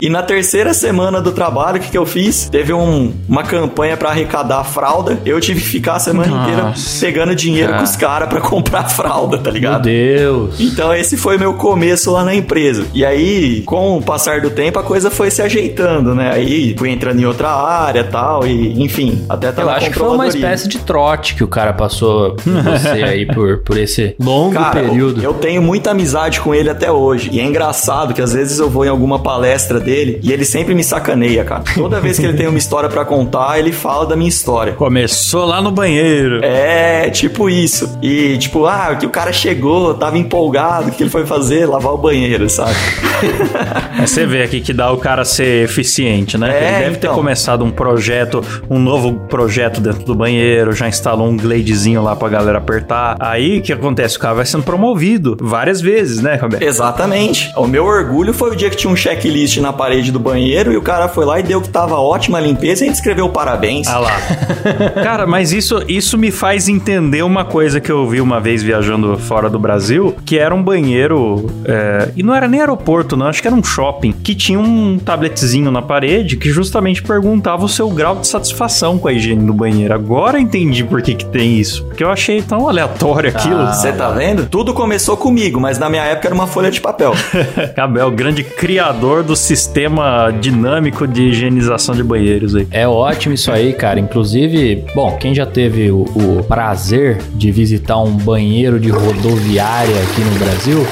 [0.00, 2.48] E na terceira semana do trabalho, o que, que eu fiz?
[2.50, 5.18] Teve um- uma campanha pra arrecadar fralda.
[5.24, 6.50] Eu tive que ficar a semana Nossa.
[6.50, 9.82] inteira pegando dinheiro com os caras pra comprar fralda, tá Meu ligado?
[9.82, 10.60] Deus.
[10.60, 12.84] Então esse foi meu começo lá na empresa.
[12.92, 16.30] E aí, com o passar do tempo, a coisa foi se ajeitando, né?
[16.32, 20.08] Aí fui entrando em outra área tal, e enfim, até tá Eu acho que foi
[20.08, 24.54] uma espécie de trote que o cara passou por você aí por, por esse longo
[24.54, 25.22] Cara, período.
[25.22, 27.30] eu tenho muita amizade com ele até hoje.
[27.32, 30.74] E é engraçado que às vezes eu vou em alguma palestra dele e ele sempre
[30.74, 31.62] me sacaneia, cara.
[31.74, 34.72] Toda vez que ele tem uma história pra contar, ele fala da minha história.
[34.72, 36.44] Começou lá no banheiro.
[36.44, 37.96] É, tipo isso.
[38.02, 41.66] E tipo, ah, que o cara chegou, tava empolgado, o que ele foi fazer?
[41.66, 42.74] Lavar o banheiro, sabe?
[43.98, 46.50] Aí você vê aqui que dá o cara ser eficiente, né?
[46.50, 47.14] É, Ele deve ter então.
[47.14, 52.28] começado um projeto, um novo projeto dentro do banheiro, já instalou um gladezinho lá pra
[52.28, 53.16] galera apertar.
[53.20, 54.16] Aí o que acontece?
[54.16, 56.62] O cara vai sendo promovido várias vezes, né, Roberto?
[56.62, 57.52] Exatamente.
[57.56, 60.76] O meu orgulho foi o dia que tinha um checklist na parede do banheiro e
[60.76, 63.28] o cara foi lá e deu que tava ótima a limpeza e a gente escreveu
[63.28, 63.86] parabéns.
[63.86, 64.12] Ah lá.
[65.02, 69.16] Cara, mas isso, isso me faz entender uma coisa que eu vi uma vez viajando
[69.18, 71.50] fora do Brasil, que era um banheiro.
[71.64, 74.98] é, e não era nem aeroporto, não, acho que era um shopping, que tinha um
[74.98, 79.52] tabletzinho na parede que justamente perguntava o seu grau de satisfação com a higiene do
[79.52, 79.94] banheiro.
[79.94, 81.84] Agora eu entendi por que, que tem isso.
[81.84, 83.66] Porque eu achei tão aleatório aquilo.
[83.66, 84.46] Você tá vendo?
[84.46, 87.12] Tudo começou comigo, mas na minha época era uma folha de papel.
[87.74, 92.68] Cabel, grande criador do sistema sistema dinâmico de higienização de banheiros aí.
[92.70, 93.98] É ótimo isso aí, cara.
[93.98, 100.20] Inclusive, bom, quem já teve o, o prazer de visitar um banheiro de rodoviária aqui
[100.20, 100.86] no Brasil,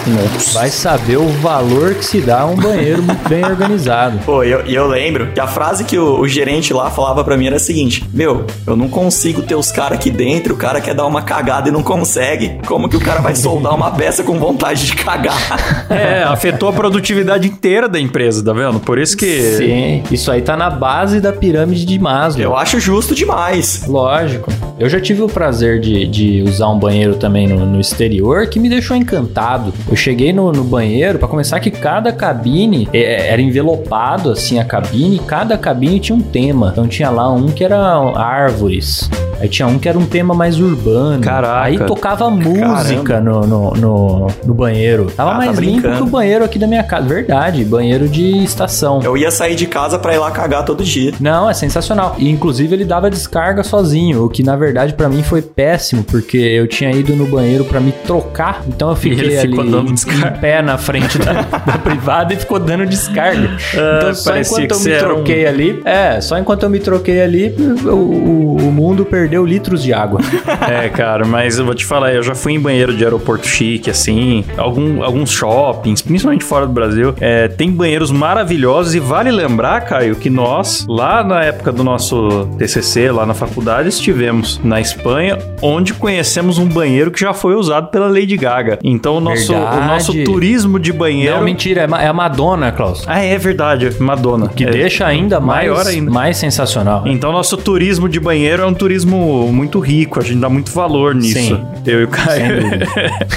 [0.52, 4.18] vai saber o valor que se dá a um banheiro muito bem organizado.
[4.24, 7.36] Pô, e eu, eu lembro que a frase que o, o gerente lá falava pra
[7.36, 10.80] mim era a seguinte: Meu, eu não consigo ter os caras aqui dentro, o cara
[10.80, 12.58] quer dar uma cagada e não consegue.
[12.66, 15.86] Como que o cara vai soldar uma peça com vontade de cagar?
[15.88, 18.63] É, afetou a produtividade inteira da empresa, tá vendo?
[18.72, 19.40] Por isso que.
[19.56, 22.42] Sim, isso aí tá na base da pirâmide de Maslow.
[22.42, 23.86] Eu acho justo demais.
[23.86, 24.50] Lógico.
[24.76, 28.58] Eu já tive o prazer de, de usar um banheiro também no, no exterior que
[28.58, 29.72] me deixou encantado.
[29.88, 34.64] Eu cheguei no, no banheiro, pra começar, que cada cabine é, era envelopado assim a
[34.64, 36.70] cabine, e cada cabine tinha um tema.
[36.72, 37.78] Então tinha lá um que era
[38.16, 39.08] árvores.
[39.40, 41.20] Aí tinha um que era um tema mais urbano.
[41.22, 41.62] Caraca.
[41.62, 45.06] Aí tocava música no, no, no, no banheiro.
[45.16, 45.96] Tava Ah, tá mais limpo brincando.
[45.96, 47.06] que o banheiro aqui da minha casa.
[47.06, 49.00] Verdade, banheiro de estação.
[49.04, 51.12] Eu ia sair de casa pra ir lá cagar todo dia.
[51.20, 52.14] Não, é sensacional.
[52.18, 54.63] E inclusive ele dava descarga sozinho, o que na verdade
[54.96, 58.96] pra mim foi péssimo, porque eu tinha ido no banheiro pra me trocar, então eu
[58.96, 59.56] fiquei ali
[59.90, 63.50] em- pé na frente da, da privada e ficou dando descarga.
[63.74, 66.78] Ah, então só enquanto eu me era um- troquei ali, é, só enquanto eu me
[66.78, 70.20] troquei ali, o, o- o mundo perdeu litros de água.
[70.70, 73.90] É, cara, mas eu vou te falar, eu já fui em banheiro de aeroporto chique,
[73.90, 79.82] assim, algum, alguns shoppings, principalmente fora do Brasil, é, tem banheiros maravilhosos e vale lembrar,
[79.82, 85.38] Caio, que nós, lá na época do nosso TCC, lá na faculdade, estivemos na Espanha,
[85.62, 88.78] onde conhecemos um banheiro que já foi usado pela Lady Gaga.
[88.82, 91.36] Então o nosso, o nosso turismo de banheiro...
[91.36, 93.04] Não, mentira, é, é a Madonna, Klaus.
[93.06, 94.48] Ah, é verdade, Madonna.
[94.48, 96.10] Que É, deixa ainda mais, maior ainda.
[96.10, 97.04] mais sensacional.
[97.06, 101.14] Então, nosso turismo de banheiro é um turismo muito rico, a gente dá muito valor
[101.14, 101.38] nisso.
[101.38, 101.64] Sim.
[101.86, 102.44] Eu e o Caio.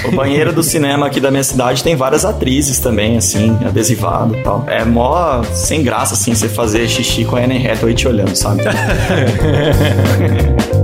[0.08, 4.42] O banheiro do cinema aqui da minha cidade tem várias atrizes também, assim, adesivado e
[4.42, 4.64] tal.
[4.66, 8.62] É mó sem graça, assim, você fazer xixi com a Anne Hathaway te olhando, sabe?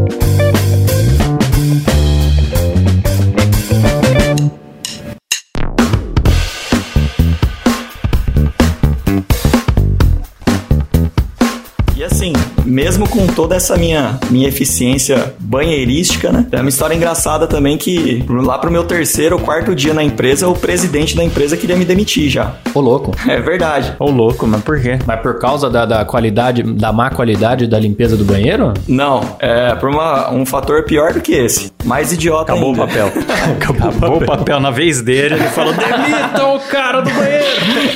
[12.85, 16.45] mesmo com toda essa minha, minha eficiência banheirística, né?
[16.51, 20.47] Tem uma história engraçada também que lá pro meu terceiro ou quarto dia na empresa,
[20.49, 22.53] o presidente da empresa queria me demitir já.
[22.75, 23.13] Ô, louco.
[23.27, 23.95] É verdade.
[23.99, 24.99] Ô, louco, mas por quê?
[25.07, 28.75] Mas por causa da, da qualidade, da má qualidade da limpeza do banheiro?
[28.87, 31.73] Não, é por uma- um fator pior do que esse.
[31.85, 32.85] Mais idiota Acabou ainda.
[32.85, 33.13] o papel.
[33.57, 35.35] Acabou, o papel na vez dele.
[35.37, 37.45] Ele falou: demitam o cara do banheiro.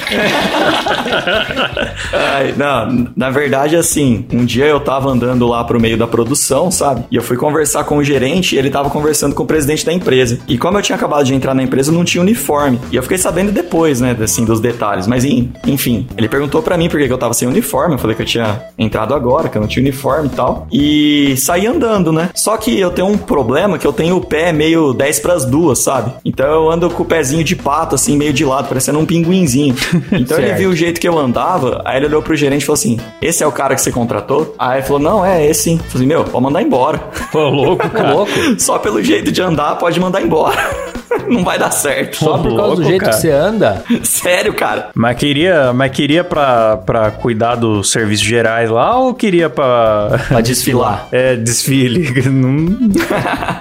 [2.13, 6.71] Ai, não, na verdade, assim, um dia eu tava andando lá pro meio da produção,
[6.71, 7.05] sabe?
[7.11, 9.93] E eu fui conversar com o gerente e ele tava conversando com o presidente da
[9.93, 10.39] empresa.
[10.49, 12.81] E como eu tinha acabado de entrar na empresa, eu não tinha uniforme.
[12.91, 15.07] E eu fiquei sabendo depois, né, assim, dos detalhes.
[15.07, 17.95] Mas, enfim, ele perguntou pra mim por que eu tava sem uniforme.
[17.95, 20.67] Eu falei que eu tinha entrado agora, que eu não tinha uniforme e tal.
[20.73, 22.31] E saí andando, né?
[22.35, 25.79] Só que eu tenho um problema que eu tenho o pé meio 10 pras duas,
[25.79, 26.13] sabe?
[26.25, 29.75] Então eu ando com o pezinho de pato, assim, meio de lado, parecendo um pinguinzinho.
[30.19, 32.75] Então ele viu o jeito que eu andava, aí ele olhou pro gerente e falou
[32.75, 34.55] assim: Esse é o cara que você contratou?
[34.59, 35.81] Aí ele falou: Não, é esse sim.
[35.85, 37.01] Eu falei: Meu, pode mandar embora.
[37.33, 38.13] Ô, louco, cara.
[38.13, 38.33] louco.
[38.59, 40.59] Só pelo jeito de andar, pode mandar embora.
[41.29, 42.17] Não vai dar certo.
[42.17, 43.13] Só por causa louco, do jeito cara.
[43.13, 43.85] que você anda?
[44.03, 44.91] Sério, cara.
[44.95, 50.21] Mas queria, mas queria pra, pra cuidar dos serviços gerais lá ou queria pra.
[50.29, 51.09] Pra desfilar.
[51.13, 52.09] É, desfile.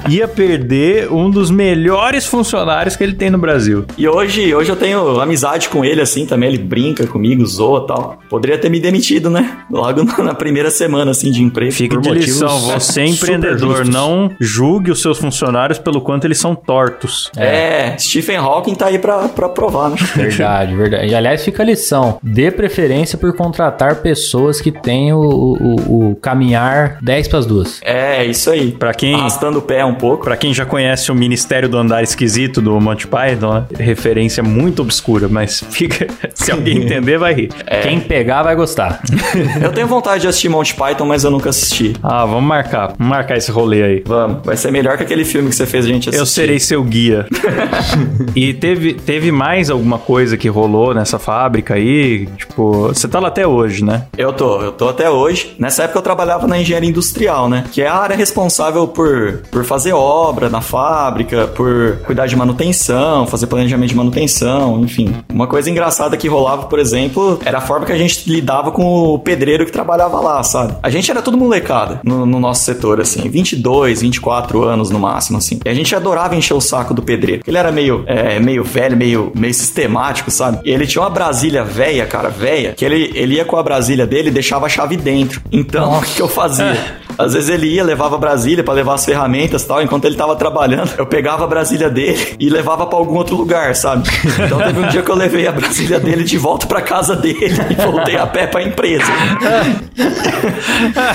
[0.10, 3.86] Ia perder um dos melhores funcionários que ele tem no Brasil.
[3.98, 6.50] E hoje, hoje eu tenho amizade com ele, assim, também.
[6.50, 8.20] Ele brinca comigo, zoa e tal.
[8.30, 9.58] Poderia ter me demitido, né?
[9.70, 11.72] Logo na primeira semana, assim, de emprego.
[11.72, 16.26] Fica Por de motivos lição, você é empreendedor, não julgue os seus funcionários pelo quanto
[16.26, 17.32] eles são tortos.
[17.36, 19.98] É, Stephen Hawking tá aí pra, pra provar, né?
[20.16, 21.08] Verdade, verdade.
[21.08, 22.18] E aliás, fica a lição.
[22.22, 27.80] Dê preferência por contratar pessoas que têm o, o, o caminhar 10 para as duas.
[27.84, 28.72] É, isso aí.
[28.72, 30.24] Pra quem, Arrastando o pé um pouco.
[30.24, 33.66] pra quem já conhece o Ministério do Andar Esquisito do Monty Python, né?
[33.78, 36.08] referência muito obscura, mas fica.
[36.34, 37.50] Se alguém entender, vai rir.
[37.84, 39.02] Quem pegar vai gostar.
[39.62, 41.94] Eu tenho vontade de assistir Monty Python, mas eu nunca assisti.
[42.04, 42.94] Ah, vamos marcar.
[42.98, 44.04] Vamos marcar esse rolê aí.
[44.06, 46.22] Vamos, vai ser melhor que aquele filme que você fez a gente assistir.
[46.22, 47.26] Eu serei seu guia.
[48.36, 52.28] e teve, teve mais alguma coisa que rolou nessa fábrica aí?
[52.38, 54.06] Tipo, você tá lá até hoje, né?
[54.18, 55.56] Eu tô, eu tô até hoje.
[55.60, 57.66] Nessa época eu trabalhava na engenharia industrial, né?
[57.72, 63.26] Que é a área responsável por, por fazer obra na fábrica, por cuidar de manutenção,
[63.28, 65.16] fazer planejamento de manutenção, enfim.
[65.32, 69.14] Uma coisa engraçada que rolava, por exemplo, era a forma que a gente lidava com
[69.14, 70.77] o pedreiro que trabalhava lá, sabe?
[70.82, 75.38] A gente era tudo molecada no, no nosso setor, assim, 22, 24 anos no máximo,
[75.38, 75.60] assim.
[75.66, 77.44] E a gente adorava encher o saco do pedreiro.
[77.46, 80.60] Ele era meio, é, meio velho, meio, meio sistemático, sabe?
[80.64, 84.06] E ele tinha uma Brasília velha, cara, velha, que ele, ele ia com a Brasília
[84.06, 85.42] dele e deixava a chave dentro.
[85.52, 86.98] Então, o que eu fazia?
[87.18, 89.82] Às vezes ele ia, levava a Brasília para levar as ferramentas e tal.
[89.82, 93.76] Enquanto ele tava trabalhando, eu pegava a Brasília dele e levava para algum outro lugar,
[93.76, 94.08] sabe?
[94.46, 97.56] Então teve um dia que eu levei a Brasília dele de volta para casa dele
[97.72, 99.06] e voltei a pé pra empresa.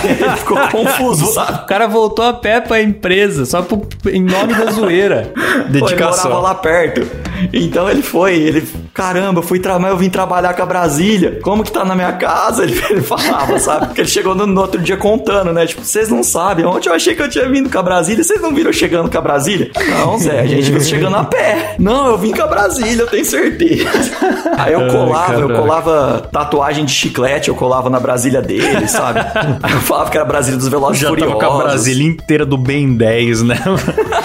[0.04, 1.62] ele ficou confuso, sabe?
[1.64, 5.32] O cara voltou a pé pra empresa, só pro- em nome da zoeira.
[5.34, 6.40] Pô, ele morava Dedicação.
[6.40, 7.06] lá perto.
[7.52, 11.40] Então ele foi, ele, caramba, eu fui tra mas eu vim trabalhar com a Brasília.
[11.42, 12.62] Como que tá na minha casa?
[12.72, 13.86] Ele, ele falava, sabe?
[13.86, 15.66] Porque ele chegou no, no outro dia contando, né?
[15.66, 18.40] Tipo, vocês não sabem, ontem eu achei que eu tinha vindo com a Brasília, vocês
[18.40, 19.70] não viram eu chegando com a Brasília?
[19.88, 21.74] Não, Zé, a gente viu chegando a pé.
[21.78, 23.84] Não, eu vim com a Brasília, eu tenho certeza.
[24.58, 25.60] Aí eu colava, eu caraca.
[25.60, 29.20] colava tatuagem de chiclete, eu colava na Brasília dele, sabe?
[29.62, 31.38] Aí eu falava que era a Brasília dos Velozes Já Furiosos.
[31.38, 33.58] tava com a Brasília inteira do Ben 10, né?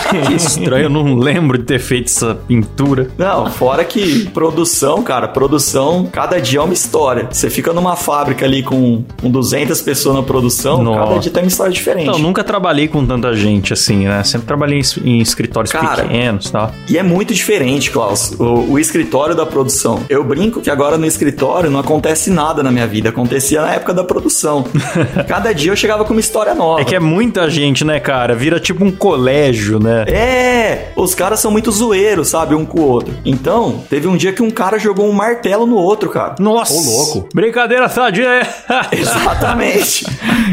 [0.09, 3.09] Que estranho, eu não lembro de ter feito essa pintura.
[3.17, 7.27] Não, fora que produção, cara, produção, cada dia é uma história.
[7.31, 10.99] Você fica numa fábrica ali com, com 200 pessoas na produção, Nossa.
[10.99, 12.07] cada dia tem uma história diferente.
[12.07, 14.23] Eu nunca trabalhei com tanta gente assim, né?
[14.23, 16.71] Sempre trabalhei em, em escritórios Cara, pequenos e tal.
[16.89, 20.03] E é muito diferente, Klaus, o, o escritório da produção.
[20.09, 23.93] Eu brinco que agora no escritório não acontece nada na minha vida, acontecia na época
[23.93, 24.65] da produção.
[25.27, 26.81] Cada dia eu chegava com uma história nova.
[26.81, 28.35] É que é muita gente, né, cara?
[28.35, 30.05] Vira tipo um colégio, né?
[30.07, 33.13] É, os caras são muito zoeiros, sabe, um com o outro.
[33.25, 36.35] Então, teve um dia que um cara jogou um martelo no outro, cara.
[36.39, 36.73] Nossa!
[36.73, 37.29] Ô, louco.
[37.33, 38.47] Brincadeira sadia, é?
[38.91, 40.05] Exatamente.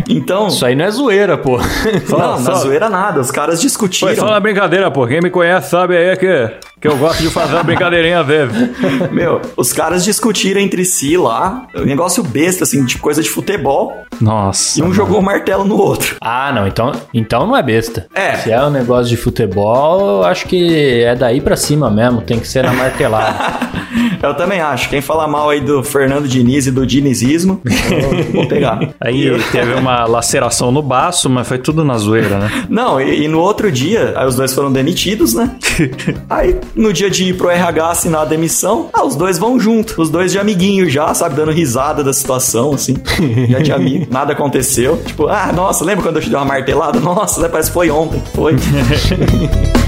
[0.08, 1.58] Então, Isso aí não é zoeira, pô.
[1.58, 2.58] não, na fala.
[2.58, 4.08] zoeira nada, os caras discutiram.
[4.08, 5.06] Foi só uma brincadeira, pô.
[5.06, 8.70] Quem me conhece sabe aí que, que eu gosto de fazer uma brincadeirinha às vezes.
[9.12, 13.92] Meu, os caras discutiram entre si lá, um negócio besta, assim, de coisa de futebol,
[14.20, 14.78] Nossa.
[14.78, 16.16] e um jogou o martelo no outro.
[16.20, 18.06] Ah, não, então, então não é besta.
[18.14, 18.34] É.
[18.36, 22.38] Se é um negócio de futebol, eu acho que é daí pra cima mesmo, tem
[22.38, 23.74] que ser na martelada.
[24.22, 24.88] Eu também acho.
[24.88, 28.80] Quem fala mal aí do Fernando Diniz e do dinizismo, eu vou pegar.
[29.00, 32.64] Aí E- teve uma laceração no baço, mas foi tudo na zoeira, né?
[32.68, 35.54] Não, e, e no outro dia, aí os dois foram demitidos, né?
[36.28, 40.00] aí no dia de ir pro RH assinar a demissão, ah, os dois vão junto.
[40.00, 41.36] Os dois de amiguinho já, sabe?
[41.36, 42.96] Dando risada da situação, assim.
[43.50, 44.06] Já de amigo.
[44.10, 44.96] Nada aconteceu.
[45.06, 46.98] Tipo, ah, nossa, lembra quando eu te dei uma martelada?
[46.98, 48.20] Nossa, né, parece que foi ontem.
[48.34, 48.54] Foi.
[49.26, 49.74] Teve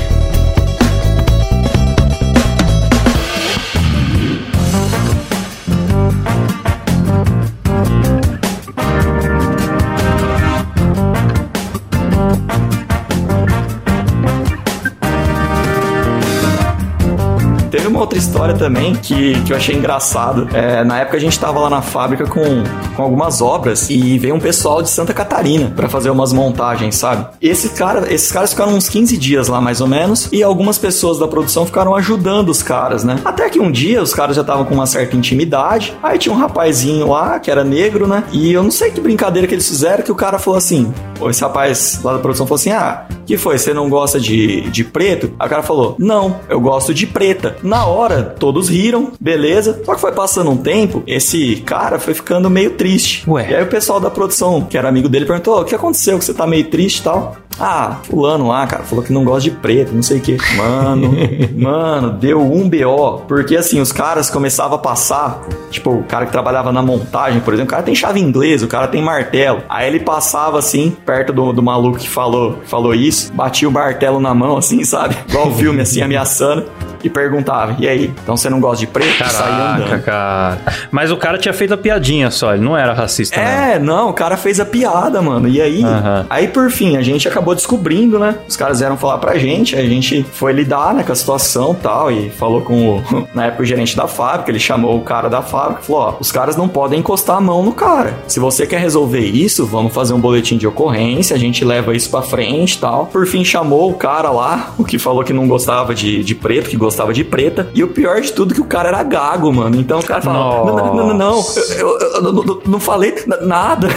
[17.97, 20.49] uma outra história também que, que eu achei engraçado.
[20.55, 22.63] É, na época a gente tava lá na fábrica com,
[22.95, 27.27] com algumas obras e veio um pessoal de Santa Catarina pra fazer umas montagens, sabe?
[27.41, 31.19] Esse cara, esses caras ficaram uns 15 dias lá mais ou menos e algumas pessoas
[31.19, 33.19] da produção ficaram ajudando os caras, né?
[33.25, 35.95] Até que um dia os caras já estavam com uma certa intimidade.
[36.03, 38.25] Aí tinha um rapazinho lá que era negro, né?
[38.31, 40.93] E eu não sei que brincadeira que eles fizeram que o cara falou assim:
[41.31, 43.59] esse rapaz lá da produção falou assim: Ah, que foi?
[43.59, 45.33] Você não gosta de, de preto?
[45.39, 47.57] Aí o cara falou: Não, eu gosto de preta.
[47.63, 49.81] Na hora, todos riram, beleza.
[49.85, 53.29] Só que foi passando um tempo, esse cara foi ficando meio triste.
[53.29, 53.51] Ué.
[53.51, 56.19] E aí o pessoal da produção, que era amigo dele, perguntou: O que aconteceu?
[56.19, 57.37] Que você tá meio triste e tal?
[57.59, 60.37] Ah, fulano lá, cara, falou que não gosta de preto, não sei o que.
[60.57, 61.15] Mano,
[61.57, 63.23] mano, deu um BO.
[63.27, 67.55] Porque assim, os caras começavam a passar, tipo, o cara que trabalhava na montagem, por
[67.55, 69.63] exemplo, o cara tem chave inglesa, o cara tem martelo.
[69.69, 74.21] Aí ele passava assim, perto do, do maluco que falou, falou isso, batia o martelo
[74.21, 75.17] na mão, assim, sabe?
[75.29, 76.65] Igual o filme, assim, ameaçando.
[77.03, 79.19] E perguntava, e aí, então você não gosta de preto?
[79.19, 80.03] Saía Caraca, andando.
[80.03, 80.59] cara.
[80.91, 83.39] Mas o cara tinha feito a piadinha só, ele não era racista?
[83.41, 85.49] É, não, o cara fez a piada, mano.
[85.49, 86.27] E aí, Aham.
[86.29, 88.37] aí por fim, a gente acabou descobrindo, né?
[88.49, 91.83] Os caras vieram falar pra gente, a gente foi lidar, né, com a situação e
[91.83, 95.29] tal, e falou com o, na época, o gerente da fábrica, ele chamou o cara
[95.29, 98.15] da fábrica e falou, ó, os caras não podem encostar a mão no cara.
[98.27, 102.11] Se você quer resolver isso, vamos fazer um boletim de ocorrência, a gente leva isso
[102.11, 103.07] pra frente e tal.
[103.07, 106.69] Por fim, chamou o cara lá, o que falou que não gostava de, de preto,
[106.71, 109.77] que gostava de preta, e o pior de tudo, que o cara era gago, mano.
[109.81, 111.45] Então o cara falou, não, não, não, não,
[111.79, 113.89] eu, não- falei na- nada.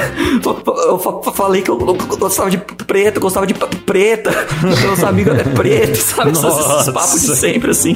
[0.88, 4.32] Eu fa- falei que eu gostava de preto, eu gostava de preta.
[4.62, 6.32] Meus amigos é preto, sabe?
[6.32, 7.95] Esses, papos de sempre, assim.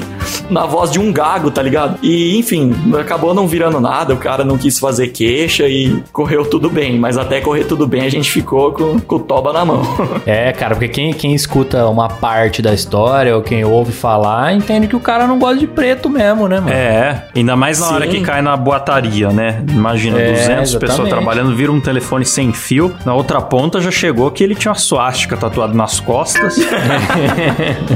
[0.49, 1.97] Na voz de um gago, tá ligado?
[2.03, 4.13] E, enfim, acabou não virando nada.
[4.13, 6.99] O cara não quis fazer queixa e correu tudo bem.
[6.99, 9.81] Mas até correr tudo bem, a gente ficou com, com o toba na mão.
[10.25, 14.82] É, cara, porque quem, quem escuta uma parte da história ou quem ouve falar entende
[14.83, 16.71] define que o cara não gosta de preto mesmo, né, mano?
[16.73, 18.11] É, ainda mais na hora Sim.
[18.11, 19.63] que cai na boataria, né?
[19.69, 22.93] Imagina, É, 200 pessoas trabalhando, vira um telefone sem fio.
[23.05, 26.57] Na outra ponta já chegou que ele tinha uma suástica tatuada nas costas.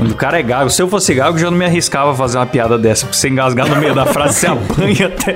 [0.10, 0.70] o cara é gago.
[0.70, 3.06] Se eu fosse gago, já não me arriscava a fazer uma piada dessa.
[3.06, 5.36] Porque você engasgar no meio da frase, você apanha até.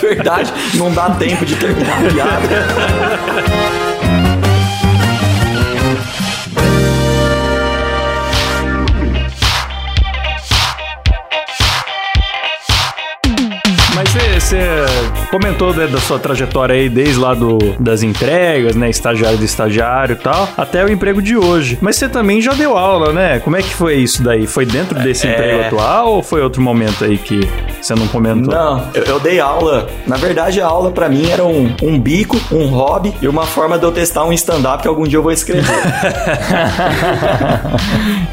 [0.00, 3.74] Verdade, não dá tempo de terminar a piada.
[14.54, 18.88] você- comentou né, da sua trajetória aí, desde lá do, das entregas, né?
[18.88, 21.76] Estagiário de estagiário e tal, até o emprego de hoje.
[21.80, 23.40] Mas você também já deu aula, né?
[23.40, 24.46] Como é que foi isso daí?
[24.46, 25.32] Foi dentro desse É.
[25.32, 27.40] emprego atual ou foi outro momento aí que
[27.80, 28.54] você não comentou?
[28.54, 29.88] Não, eu, eu dei aula.
[30.06, 33.78] Na verdade, a aula pra mim era um, um bico, um hobby e uma forma
[33.78, 35.64] de eu testar um stand-up que algum dia eu vou escrever.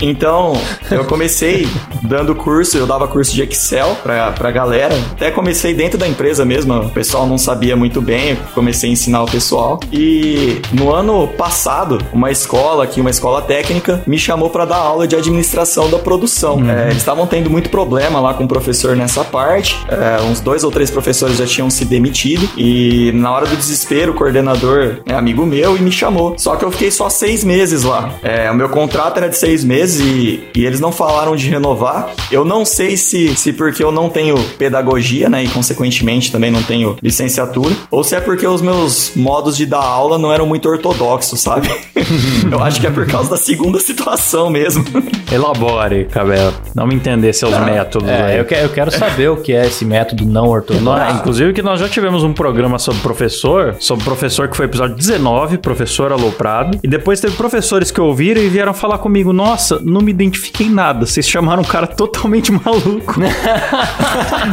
[0.01, 0.53] então,
[0.89, 1.67] eu comecei
[2.03, 4.95] dando curso, eu dava curso de Excel pra, pra galera.
[5.13, 9.23] Até comecei dentro da empresa mesmo, o pessoal não sabia muito bem, comecei a ensinar
[9.23, 9.79] o pessoal.
[9.91, 15.07] E no ano passado, uma escola aqui, uma escola técnica, me chamou pra dar aula
[15.07, 16.59] de administração da produção.
[16.69, 19.77] É, eles estavam tendo muito problema lá com o professor nessa parte.
[19.89, 22.47] É, uns dois ou três professores já tinham se demitido.
[22.57, 26.35] E na hora do desespero, o coordenador é amigo meu e me chamou.
[26.37, 28.13] Só que eu fiquei só seis meses lá.
[28.21, 32.09] É, o meu contrato era de seis meses e, e eles não falaram de renovar.
[32.31, 35.43] Eu não sei se, se porque eu não tenho pedagogia, né?
[35.43, 36.00] E consequentemente
[36.31, 37.73] também não tenho licenciatura.
[37.89, 41.69] Ou se é porque os meus modos de dar aula não eram muito ortodoxos, sabe?
[42.51, 44.83] eu acho que é por causa da segunda situação mesmo.
[45.31, 46.53] Elabore, Cabelo.
[46.75, 48.33] Não me entender seus métodos aí.
[48.35, 51.15] É, eu, que- eu quero saber o que é esse método não ortodoxo.
[51.15, 55.57] inclusive que nós já tivemos um programa sobre professor, sobre professor que foi episódio 19,
[55.59, 60.11] professor aloprado, e depois teve professores que ouviram e vieram falar comigo, nossa, não me
[60.11, 63.15] identifiquei nada, vocês chamaram um cara totalmente maluco.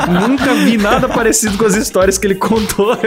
[0.28, 2.96] Nunca vi nada parecido com as histórias que ele contou.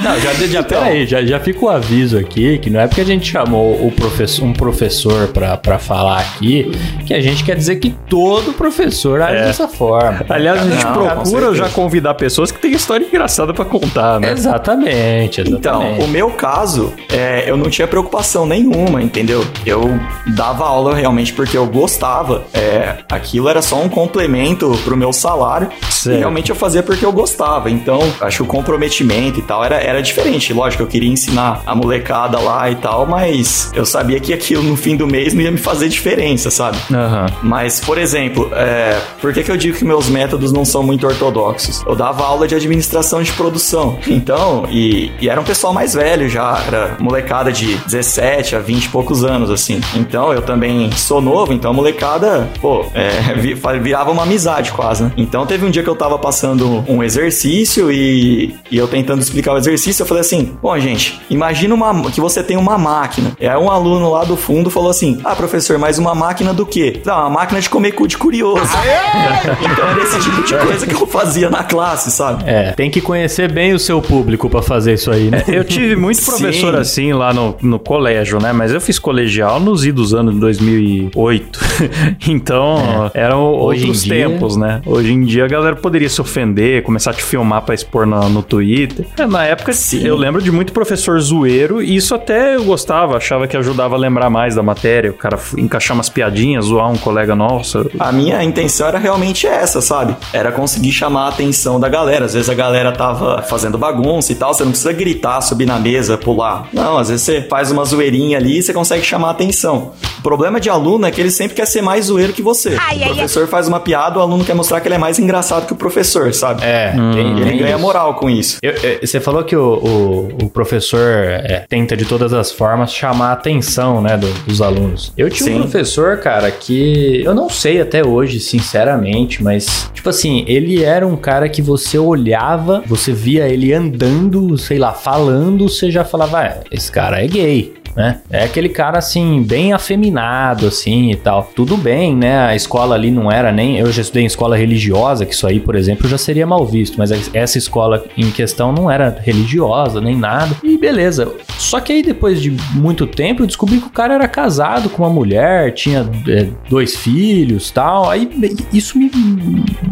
[0.00, 3.04] Não, já, já peraí, já, já fica o aviso aqui que não é porque a
[3.04, 6.70] gente chamou o professor, um professor pra falar aqui
[7.06, 10.24] que a gente quer dizer que todo professor age dessa forma.
[10.28, 14.32] Aliás, a gente Não, procura já convidar pessoas que têm história engraçada pra contar, né?
[14.32, 15.50] Exatamente, exatamente.
[15.50, 19.44] Então, o meu caso, é, eu não tinha preocupação nenhuma, entendeu?
[19.64, 22.44] Eu dava aula realmente porque eu gostava.
[22.52, 25.68] É, aquilo era só um complemento pro meu salário.
[26.08, 26.18] Certo.
[26.18, 27.70] E realmente eu fazia porque eu gostava.
[27.70, 30.52] Então, acho que o comprometimento e tal era, era diferente.
[30.52, 34.76] Lógico, eu queria ensinar a molecada lá e tal, mas eu sabia que aquilo no
[34.76, 36.78] fim do mês não ia me fazer diferença, sabe?
[36.92, 37.26] Aham.
[37.42, 41.06] Mas, por exemplo, é, por que, que eu digo que meus métodos não são muito
[41.06, 41.84] ortodoxos?
[41.86, 43.98] Eu dava aula de administração de produção.
[44.18, 48.84] Então, e, e era um pessoal mais velho já, era molecada de 17 a 20
[48.84, 49.80] e poucos anos, assim.
[49.94, 53.34] Então, eu também sou novo, então a molecada, pô, é,
[53.80, 55.12] virava uma amizade quase, né?
[55.16, 59.52] Então, teve um dia que eu tava passando um exercício e, e eu tentando explicar
[59.52, 63.32] o exercício, eu falei assim: bom, gente, imagina uma, que você tem uma máquina.
[63.40, 66.64] E aí, um aluno lá do fundo falou assim: ah, professor, mas uma máquina do
[66.64, 67.00] quê?
[67.04, 68.62] Não, uma máquina de comer cu de curioso.
[68.62, 72.44] então, era esse tipo de coisa que eu fazia na classe, sabe?
[72.46, 75.44] É, tem que conhecer bem o seu público pra fazer isso aí, né?
[75.48, 76.30] Eu tive muito Sim.
[76.30, 78.52] professor assim lá no, no colégio, né?
[78.52, 81.58] Mas eu fiz colegial nos idos anos 2008.
[82.28, 84.80] então, eram Hoje outros em dia- tempos, né?
[84.86, 88.28] Hoje em dia a galera poderia se ofender, começar a te filmar pra expor no,
[88.28, 89.06] no Twitter.
[89.18, 90.06] É, na época, Sim.
[90.06, 93.98] eu lembro de muito professor zoeiro e isso até eu gostava, achava que ajudava a
[93.98, 95.10] lembrar mais da matéria.
[95.10, 97.90] O cara encaixar umas piadinhas, zoar um colega nosso.
[97.98, 100.14] A minha intenção era realmente essa, sabe?
[100.30, 102.26] Era conseguir chamar a atenção da galera.
[102.26, 105.78] Às vezes a galera tava fazendo bagunça e tal, você não precisa gritar, subir na
[105.78, 106.68] mesa, pular.
[106.70, 109.92] Não, às vezes você faz uma zoeirinha ali e você consegue chamar a atenção.
[110.18, 112.76] O problema de aluno é que ele sempre quer ser mais zoeiro que você.
[113.06, 115.72] o professor faz uma piada, o aluno quer mostrar que ele é mais engraçado que
[115.72, 116.62] o professor, sabe?
[116.64, 117.78] É, E ele tem ganha isso.
[117.78, 118.58] moral com isso.
[118.62, 122.92] Eu- eu- você falou que o, o- o professor é, tenta de todas as formas
[122.92, 125.12] chamar a atenção, né, do- dos alunos.
[125.16, 125.60] Eu tinha um Sim.
[125.62, 131.16] professor, cara, que eu não sei até hoje, sinceramente, mas, tipo assim, ele era um
[131.16, 136.56] cara que você olhava, você via ele andando, sei lá, falando, você já falava, ah,
[136.70, 137.74] esse cara é gay.
[137.98, 138.20] Né?
[138.30, 141.50] É aquele cara assim, bem afeminado, assim e tal.
[141.56, 142.46] Tudo bem, né?
[142.46, 143.76] A escola ali não era nem.
[143.76, 146.96] Eu já estudei em escola religiosa, que isso aí, por exemplo, já seria mal visto.
[146.96, 150.54] Mas essa escola em questão não era religiosa, nem nada.
[150.62, 151.32] E beleza.
[151.58, 155.02] Só que aí, depois de muito tempo, eu descobri que o cara era casado com
[155.02, 158.08] uma mulher, tinha é, dois filhos tal.
[158.08, 158.30] Aí
[158.72, 159.10] isso me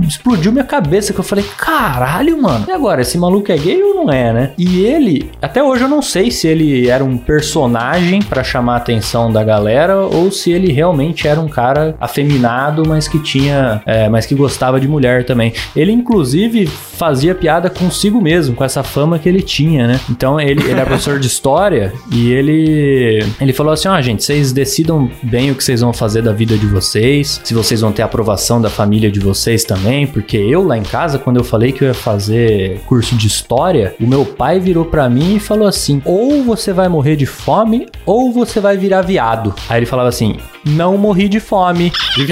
[0.06, 2.66] explodiu minha cabeça, que eu falei, caralho, mano.
[2.68, 4.52] E agora, esse maluco é gay ou não é, né?
[4.56, 7.95] E ele, até hoje eu não sei se ele era um personagem
[8.28, 13.08] pra chamar a atenção da galera ou se ele realmente era um cara afeminado, mas
[13.08, 15.52] que tinha, é, mas que gostava de mulher também.
[15.74, 20.00] Ele inclusive fazia piada consigo mesmo, com essa fama que ele tinha, né?
[20.10, 24.52] Então ele, ele é professor de história e ele ele falou assim: ó, gente, vocês
[24.52, 28.02] decidam bem o que vocês vão fazer da vida de vocês, se vocês vão ter
[28.02, 31.82] aprovação da família de vocês também, porque eu lá em casa, quando eu falei que
[31.82, 36.00] eu ia fazer curso de história, o meu pai virou pra mim e falou assim:
[36.04, 37.75] ou você vai morrer de fome,
[38.06, 39.54] ou você vai virar viado.
[39.68, 41.92] Aí ele falava assim: não morri de fome.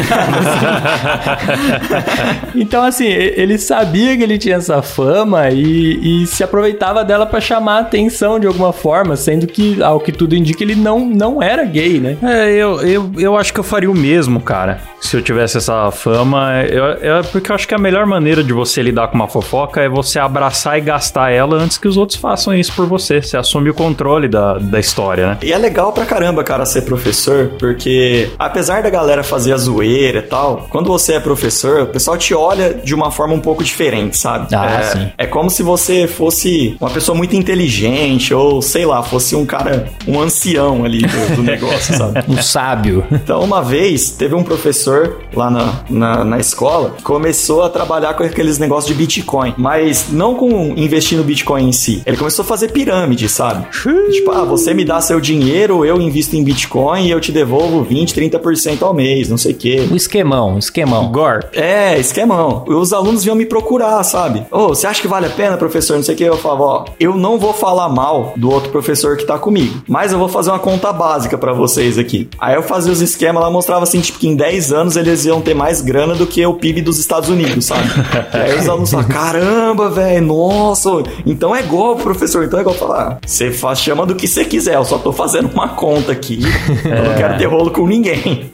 [2.55, 7.41] então, assim, ele sabia que ele tinha essa fama e, e se aproveitava dela pra
[7.41, 11.43] chamar a atenção de alguma forma, sendo que, ao que tudo indica, ele não, não
[11.43, 12.17] era gay, né?
[12.23, 14.81] É, eu, eu, eu acho que eu faria o mesmo, cara.
[15.01, 18.53] Se eu tivesse essa fama, eu, eu- porque eu acho que a melhor maneira de
[18.53, 22.19] você lidar com uma fofoca é você abraçar e gastar ela antes que os outros
[22.19, 23.21] façam isso por você.
[23.21, 25.39] Você assume o controle da, da história, né?
[25.43, 30.19] E é legal pra caramba, cara, ser professor, porque apesar da galera fazer a zoeira
[30.19, 33.63] e tal, quando você é professor, o pessoal te olha de uma forma um pouco
[33.63, 34.55] diferente, sabe?
[34.55, 35.13] Ah, é, sim.
[35.19, 39.89] é como se você fosse uma pessoa muito inteligente, ou sei lá, fosse um cara,
[40.07, 42.25] um ancião ali do, do negócio, sabe?
[42.29, 43.05] Um sábio.
[43.11, 48.15] Então, uma vez, teve um professor lá na, na, na escola que começou a trabalhar
[48.15, 52.03] com aqueles negócios de Bitcoin, mas não com investir no Bitcoin em si.
[52.07, 53.67] Ele começou a fazer pirâmide, sabe?
[54.11, 57.83] tipo, ah, você me dá seu dinheiro, eu invisto em Bitcoin e eu te devolvo
[57.83, 59.89] 20, 30% ao mês, não sei o quê.
[59.91, 61.11] Um esquemão, um esquemão.
[61.11, 61.47] Gore.
[61.53, 62.65] É, esquemão.
[62.67, 64.45] Os alunos vinham me procurar, sabe?
[64.51, 65.97] Ô, você acha que vale a pena, professor?
[65.97, 66.25] Não sei o que.
[66.25, 70.13] Eu falava, ó, eu não vou falar mal do outro professor que tá comigo, mas
[70.13, 72.29] eu vou fazer uma conta básica pra vocês aqui.
[72.39, 75.41] Aí eu fazia os esquemas lá, mostrava assim, tipo, que em 10 anos eles iam
[75.41, 77.89] ter mais grana do que o PIB dos Estados Unidos, sabe?
[78.33, 80.91] e aí os alunos falavam, caramba, velho, nossa,
[81.27, 82.75] então é golpe, professor, então é golpe.
[82.75, 86.41] Falar, você faz, chama do que você quiser, eu só tô fazendo uma conta aqui,
[86.85, 88.04] eu não quero ter rolo com ninguém.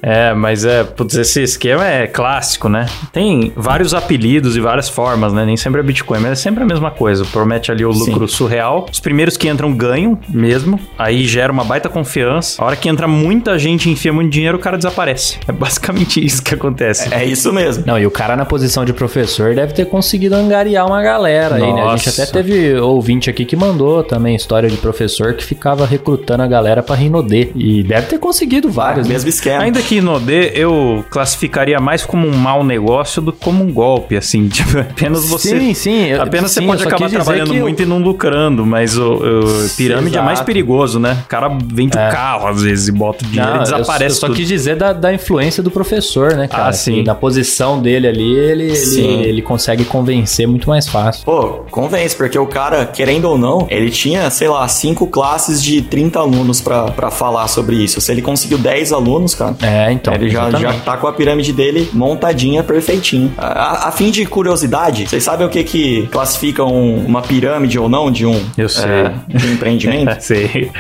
[0.03, 2.87] É, mas é, putz, esse esquema é clássico, né?
[3.13, 5.45] Tem vários apelidos e várias formas, né?
[5.45, 7.25] Nem sempre é Bitcoin, mas é sempre a mesma coisa.
[7.25, 8.87] Promete ali o lucro surreal.
[8.91, 12.63] Os primeiros que entram ganham mesmo, aí gera uma baita confiança.
[12.63, 15.39] A hora que entra muita gente e enfia muito dinheiro, o cara desaparece.
[15.47, 17.13] É basicamente isso que acontece.
[17.13, 17.85] É isso mesmo.
[17.87, 21.63] Não, e o cara na posição de professor deve ter conseguido angariar uma galera aí,
[21.73, 21.83] né?
[21.83, 22.23] A gente Nossa.
[22.23, 26.83] até teve ouvinte aqui que mandou também história de professor que ficava recrutando a galera
[26.83, 27.51] pra Rinodê.
[27.55, 29.07] E deve ter conseguido vários.
[29.07, 29.15] né?
[29.15, 29.63] Mesmo esquema.
[29.65, 34.17] Ainda que Inodê, eu classificaria mais como um mau negócio do que como um golpe,
[34.17, 34.49] assim.
[34.61, 35.59] Tipo, apenas você.
[35.59, 36.05] Sim, sim.
[36.07, 39.69] eu- Apenas sim, você eu pode acabar trabalhando muito e não lucrando, mas o, o
[39.77, 40.47] pirâmide é mais Exato.
[40.47, 41.19] perigoso, né?
[41.25, 44.17] O cara vende o carro às vezes e bota o dinheiro Não, e eu- desaparece
[44.17, 44.37] eu, só tudo.
[44.37, 46.69] quis dizer da, da influência do professor, né, cara?
[46.69, 47.03] Ah, sim.
[47.03, 49.01] Na posição dele ali, ele, Sim.
[49.21, 51.25] ele, ele consegue convencer muito mais fácil.
[51.25, 55.83] Pô, convence, porque o cara, querendo ou não, ele tinha, sei lá, cinco classes de
[55.83, 58.01] 30 alunos pra falar sobre isso.
[58.01, 59.57] Se ele conseguiu 10 alunos, cara.
[59.63, 60.15] É, então.
[60.15, 63.33] ele já, já tá com a pirâmide dele montadinha, perfeitinho.
[63.37, 67.79] A, a- a fim de curiosidade, vocês sabem o que que classifica um- uma pirâmide
[67.79, 68.85] ou não de um, Eu sei.
[68.89, 70.17] é, de um empreendimento?
[70.21, 70.71] Sei.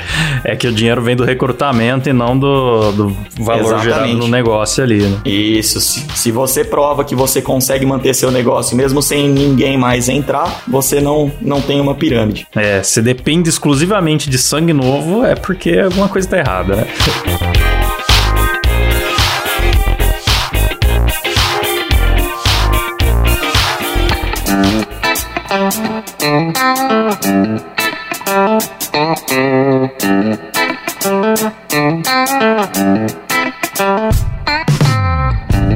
[0.45, 3.84] É que o dinheiro vem do recrutamento e não do, do valor Exatamente.
[3.84, 5.18] gerado no negócio ali, né?
[5.24, 10.09] Isso, se, se você prova que você consegue manter seu negócio mesmo sem ninguém mais
[10.09, 12.47] entrar, você não, não tem uma pirâmide.
[12.55, 16.86] É, se depende exclusivamente de sangue novo, é porque alguma coisa tá errada, né?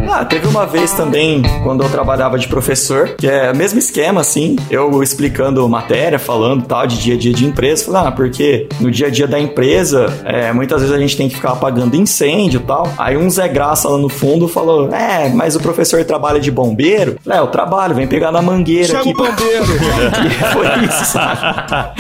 [0.09, 4.23] Ah, teve uma vez também, quando eu trabalhava de professor, que é o mesmo esquema,
[4.23, 8.67] assim, eu explicando matéria, falando tal, de dia a dia de empresa, falei, ah, porque
[8.81, 11.97] no dia a dia da empresa, é, muitas vezes a gente tem que ficar apagando
[11.97, 12.91] incêndio e tal.
[12.97, 17.19] Aí um Zé Graça lá no fundo falou, é, mas o professor trabalha de bombeiro?
[17.29, 19.13] É, eu trabalho, vem pegar na mangueira aqui.
[19.13, 19.65] bombeiro!
[20.25, 21.91] e foi isso, sabe?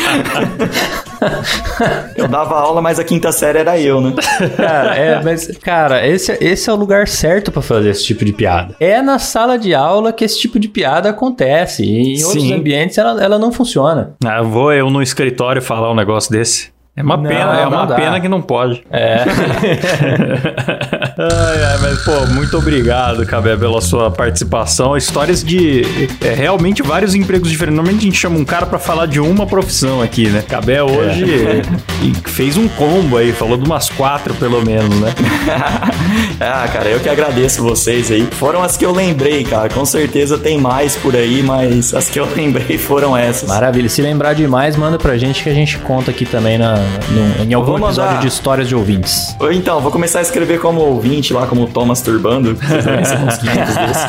[2.16, 4.14] eu dava aula, mas a quinta série era eu, né?
[4.56, 8.32] Cara, é, mas, cara, esse, esse é o lugar certo pra fazer esse tipo de
[8.32, 8.74] piada.
[8.80, 11.84] É na sala de aula que esse tipo de piada acontece.
[11.84, 12.54] E em outros Sim.
[12.54, 14.14] ambientes ela, ela não funciona.
[14.24, 16.73] Ah, vou eu no escritório falar um negócio desse.
[16.96, 17.96] É uma Não, pena, é uma dá.
[17.96, 18.84] pena que não pode.
[18.90, 19.24] É.
[21.16, 24.96] Ai, ai, mas, pô, muito obrigado, Cabé, pela sua participação.
[24.96, 25.82] Histórias de
[26.20, 27.76] é, realmente vários empregos diferentes.
[27.76, 30.42] Normalmente a gente chama um cara pra falar de uma profissão aqui, né?
[30.48, 31.24] Cabé hoje
[32.02, 35.12] e fez um combo aí, falou de umas quatro pelo menos, né?
[36.40, 38.26] ah, cara, eu que agradeço vocês aí.
[38.32, 39.68] Foram as que eu lembrei, cara.
[39.68, 43.48] Com certeza tem mais por aí, mas as que eu lembrei foram essas.
[43.48, 43.88] Maravilha.
[43.88, 47.44] Se lembrar de mais, manda pra gente que a gente conta aqui também na- no-
[47.44, 48.20] em algum vou episódio mandar.
[48.22, 49.34] de histórias de ouvintes.
[49.40, 52.54] Ou Então, vou começar a escrever como ouvinte lá, como Thomas Turbando.
[52.56, 54.04] Vocês devem ser uns 500 desses.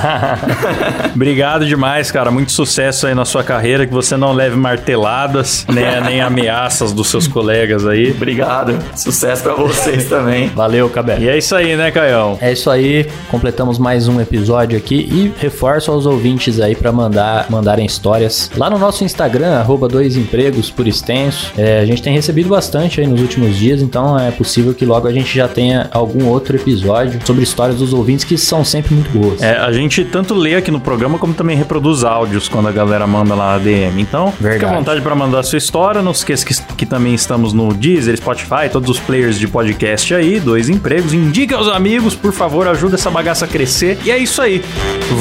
[1.14, 2.32] Obrigado demais, cara.
[2.32, 3.86] Muito sucesso aí na sua carreira.
[3.86, 8.12] Que você não leve marteladas, nem, nem ameaças dos seus colegas aí.
[8.12, 8.78] Obrigado.
[8.96, 10.50] Sucesso pra vocês também.
[10.50, 11.18] Valeu, Cabé.
[11.20, 12.38] E é isso aí, né, Caião?
[12.42, 17.46] É isso aí, completamos mais um episódio aqui e reforço aos ouvintes aí pra mandar,
[17.50, 21.52] mandarem histórias lá no nosso Instagram, arroba dois empregos por extenso.
[21.58, 22.65] É, a gente tem recebido bastante
[22.98, 26.56] aí nos últimos dias, então é possível que logo a gente já tenha algum outro
[26.56, 29.42] episódio sobre histórias dos ouvintes que são sempre muito boas.
[29.42, 33.06] É, a gente tanto lê aqui no programa como também reproduz áudios quando a galera
[33.06, 34.02] manda lá na DM.
[34.02, 34.74] Então, Verdade.
[34.74, 36.02] à vontade para mandar a sua história.
[36.02, 40.40] Não esqueça que, que também estamos no Deezer, Spotify, todos os players de podcast aí,
[40.40, 41.14] dois empregos.
[41.14, 43.98] Indique aos amigos, por favor, ajuda essa bagaça a crescer.
[44.06, 44.64] E é isso aí.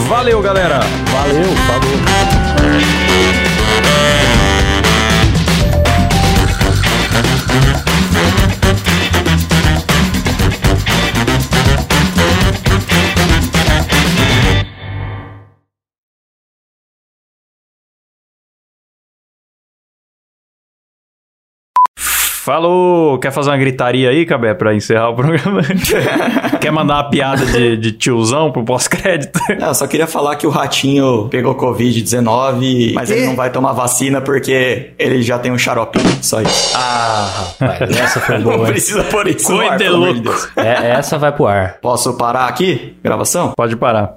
[0.09, 0.81] Valeu, galera!
[1.13, 3.04] Valeu, falou.
[22.45, 23.19] Falou!
[23.19, 25.63] Quer fazer uma gritaria aí, Cabé, pra encerrar o programa?
[26.61, 29.41] Quer mandar uma piada de, de tiozão pro pós-crédito?
[29.59, 33.73] Não, eu só queria falar que o Ratinho pegou Covid-19, mas ele não vai tomar
[33.73, 36.05] vacina porque ele já tem um xaropinho.
[36.21, 36.75] Só isso.
[36.77, 38.59] Ah, rapaz, essa foi Não boa.
[38.59, 38.65] hein?
[38.67, 40.49] precisa pôr isso no ar, Coisa amor de louco.
[40.57, 41.79] É, essa vai pro ar.
[41.81, 42.95] Posso parar aqui?
[43.03, 43.53] Gravação?
[43.57, 44.17] Pode parar.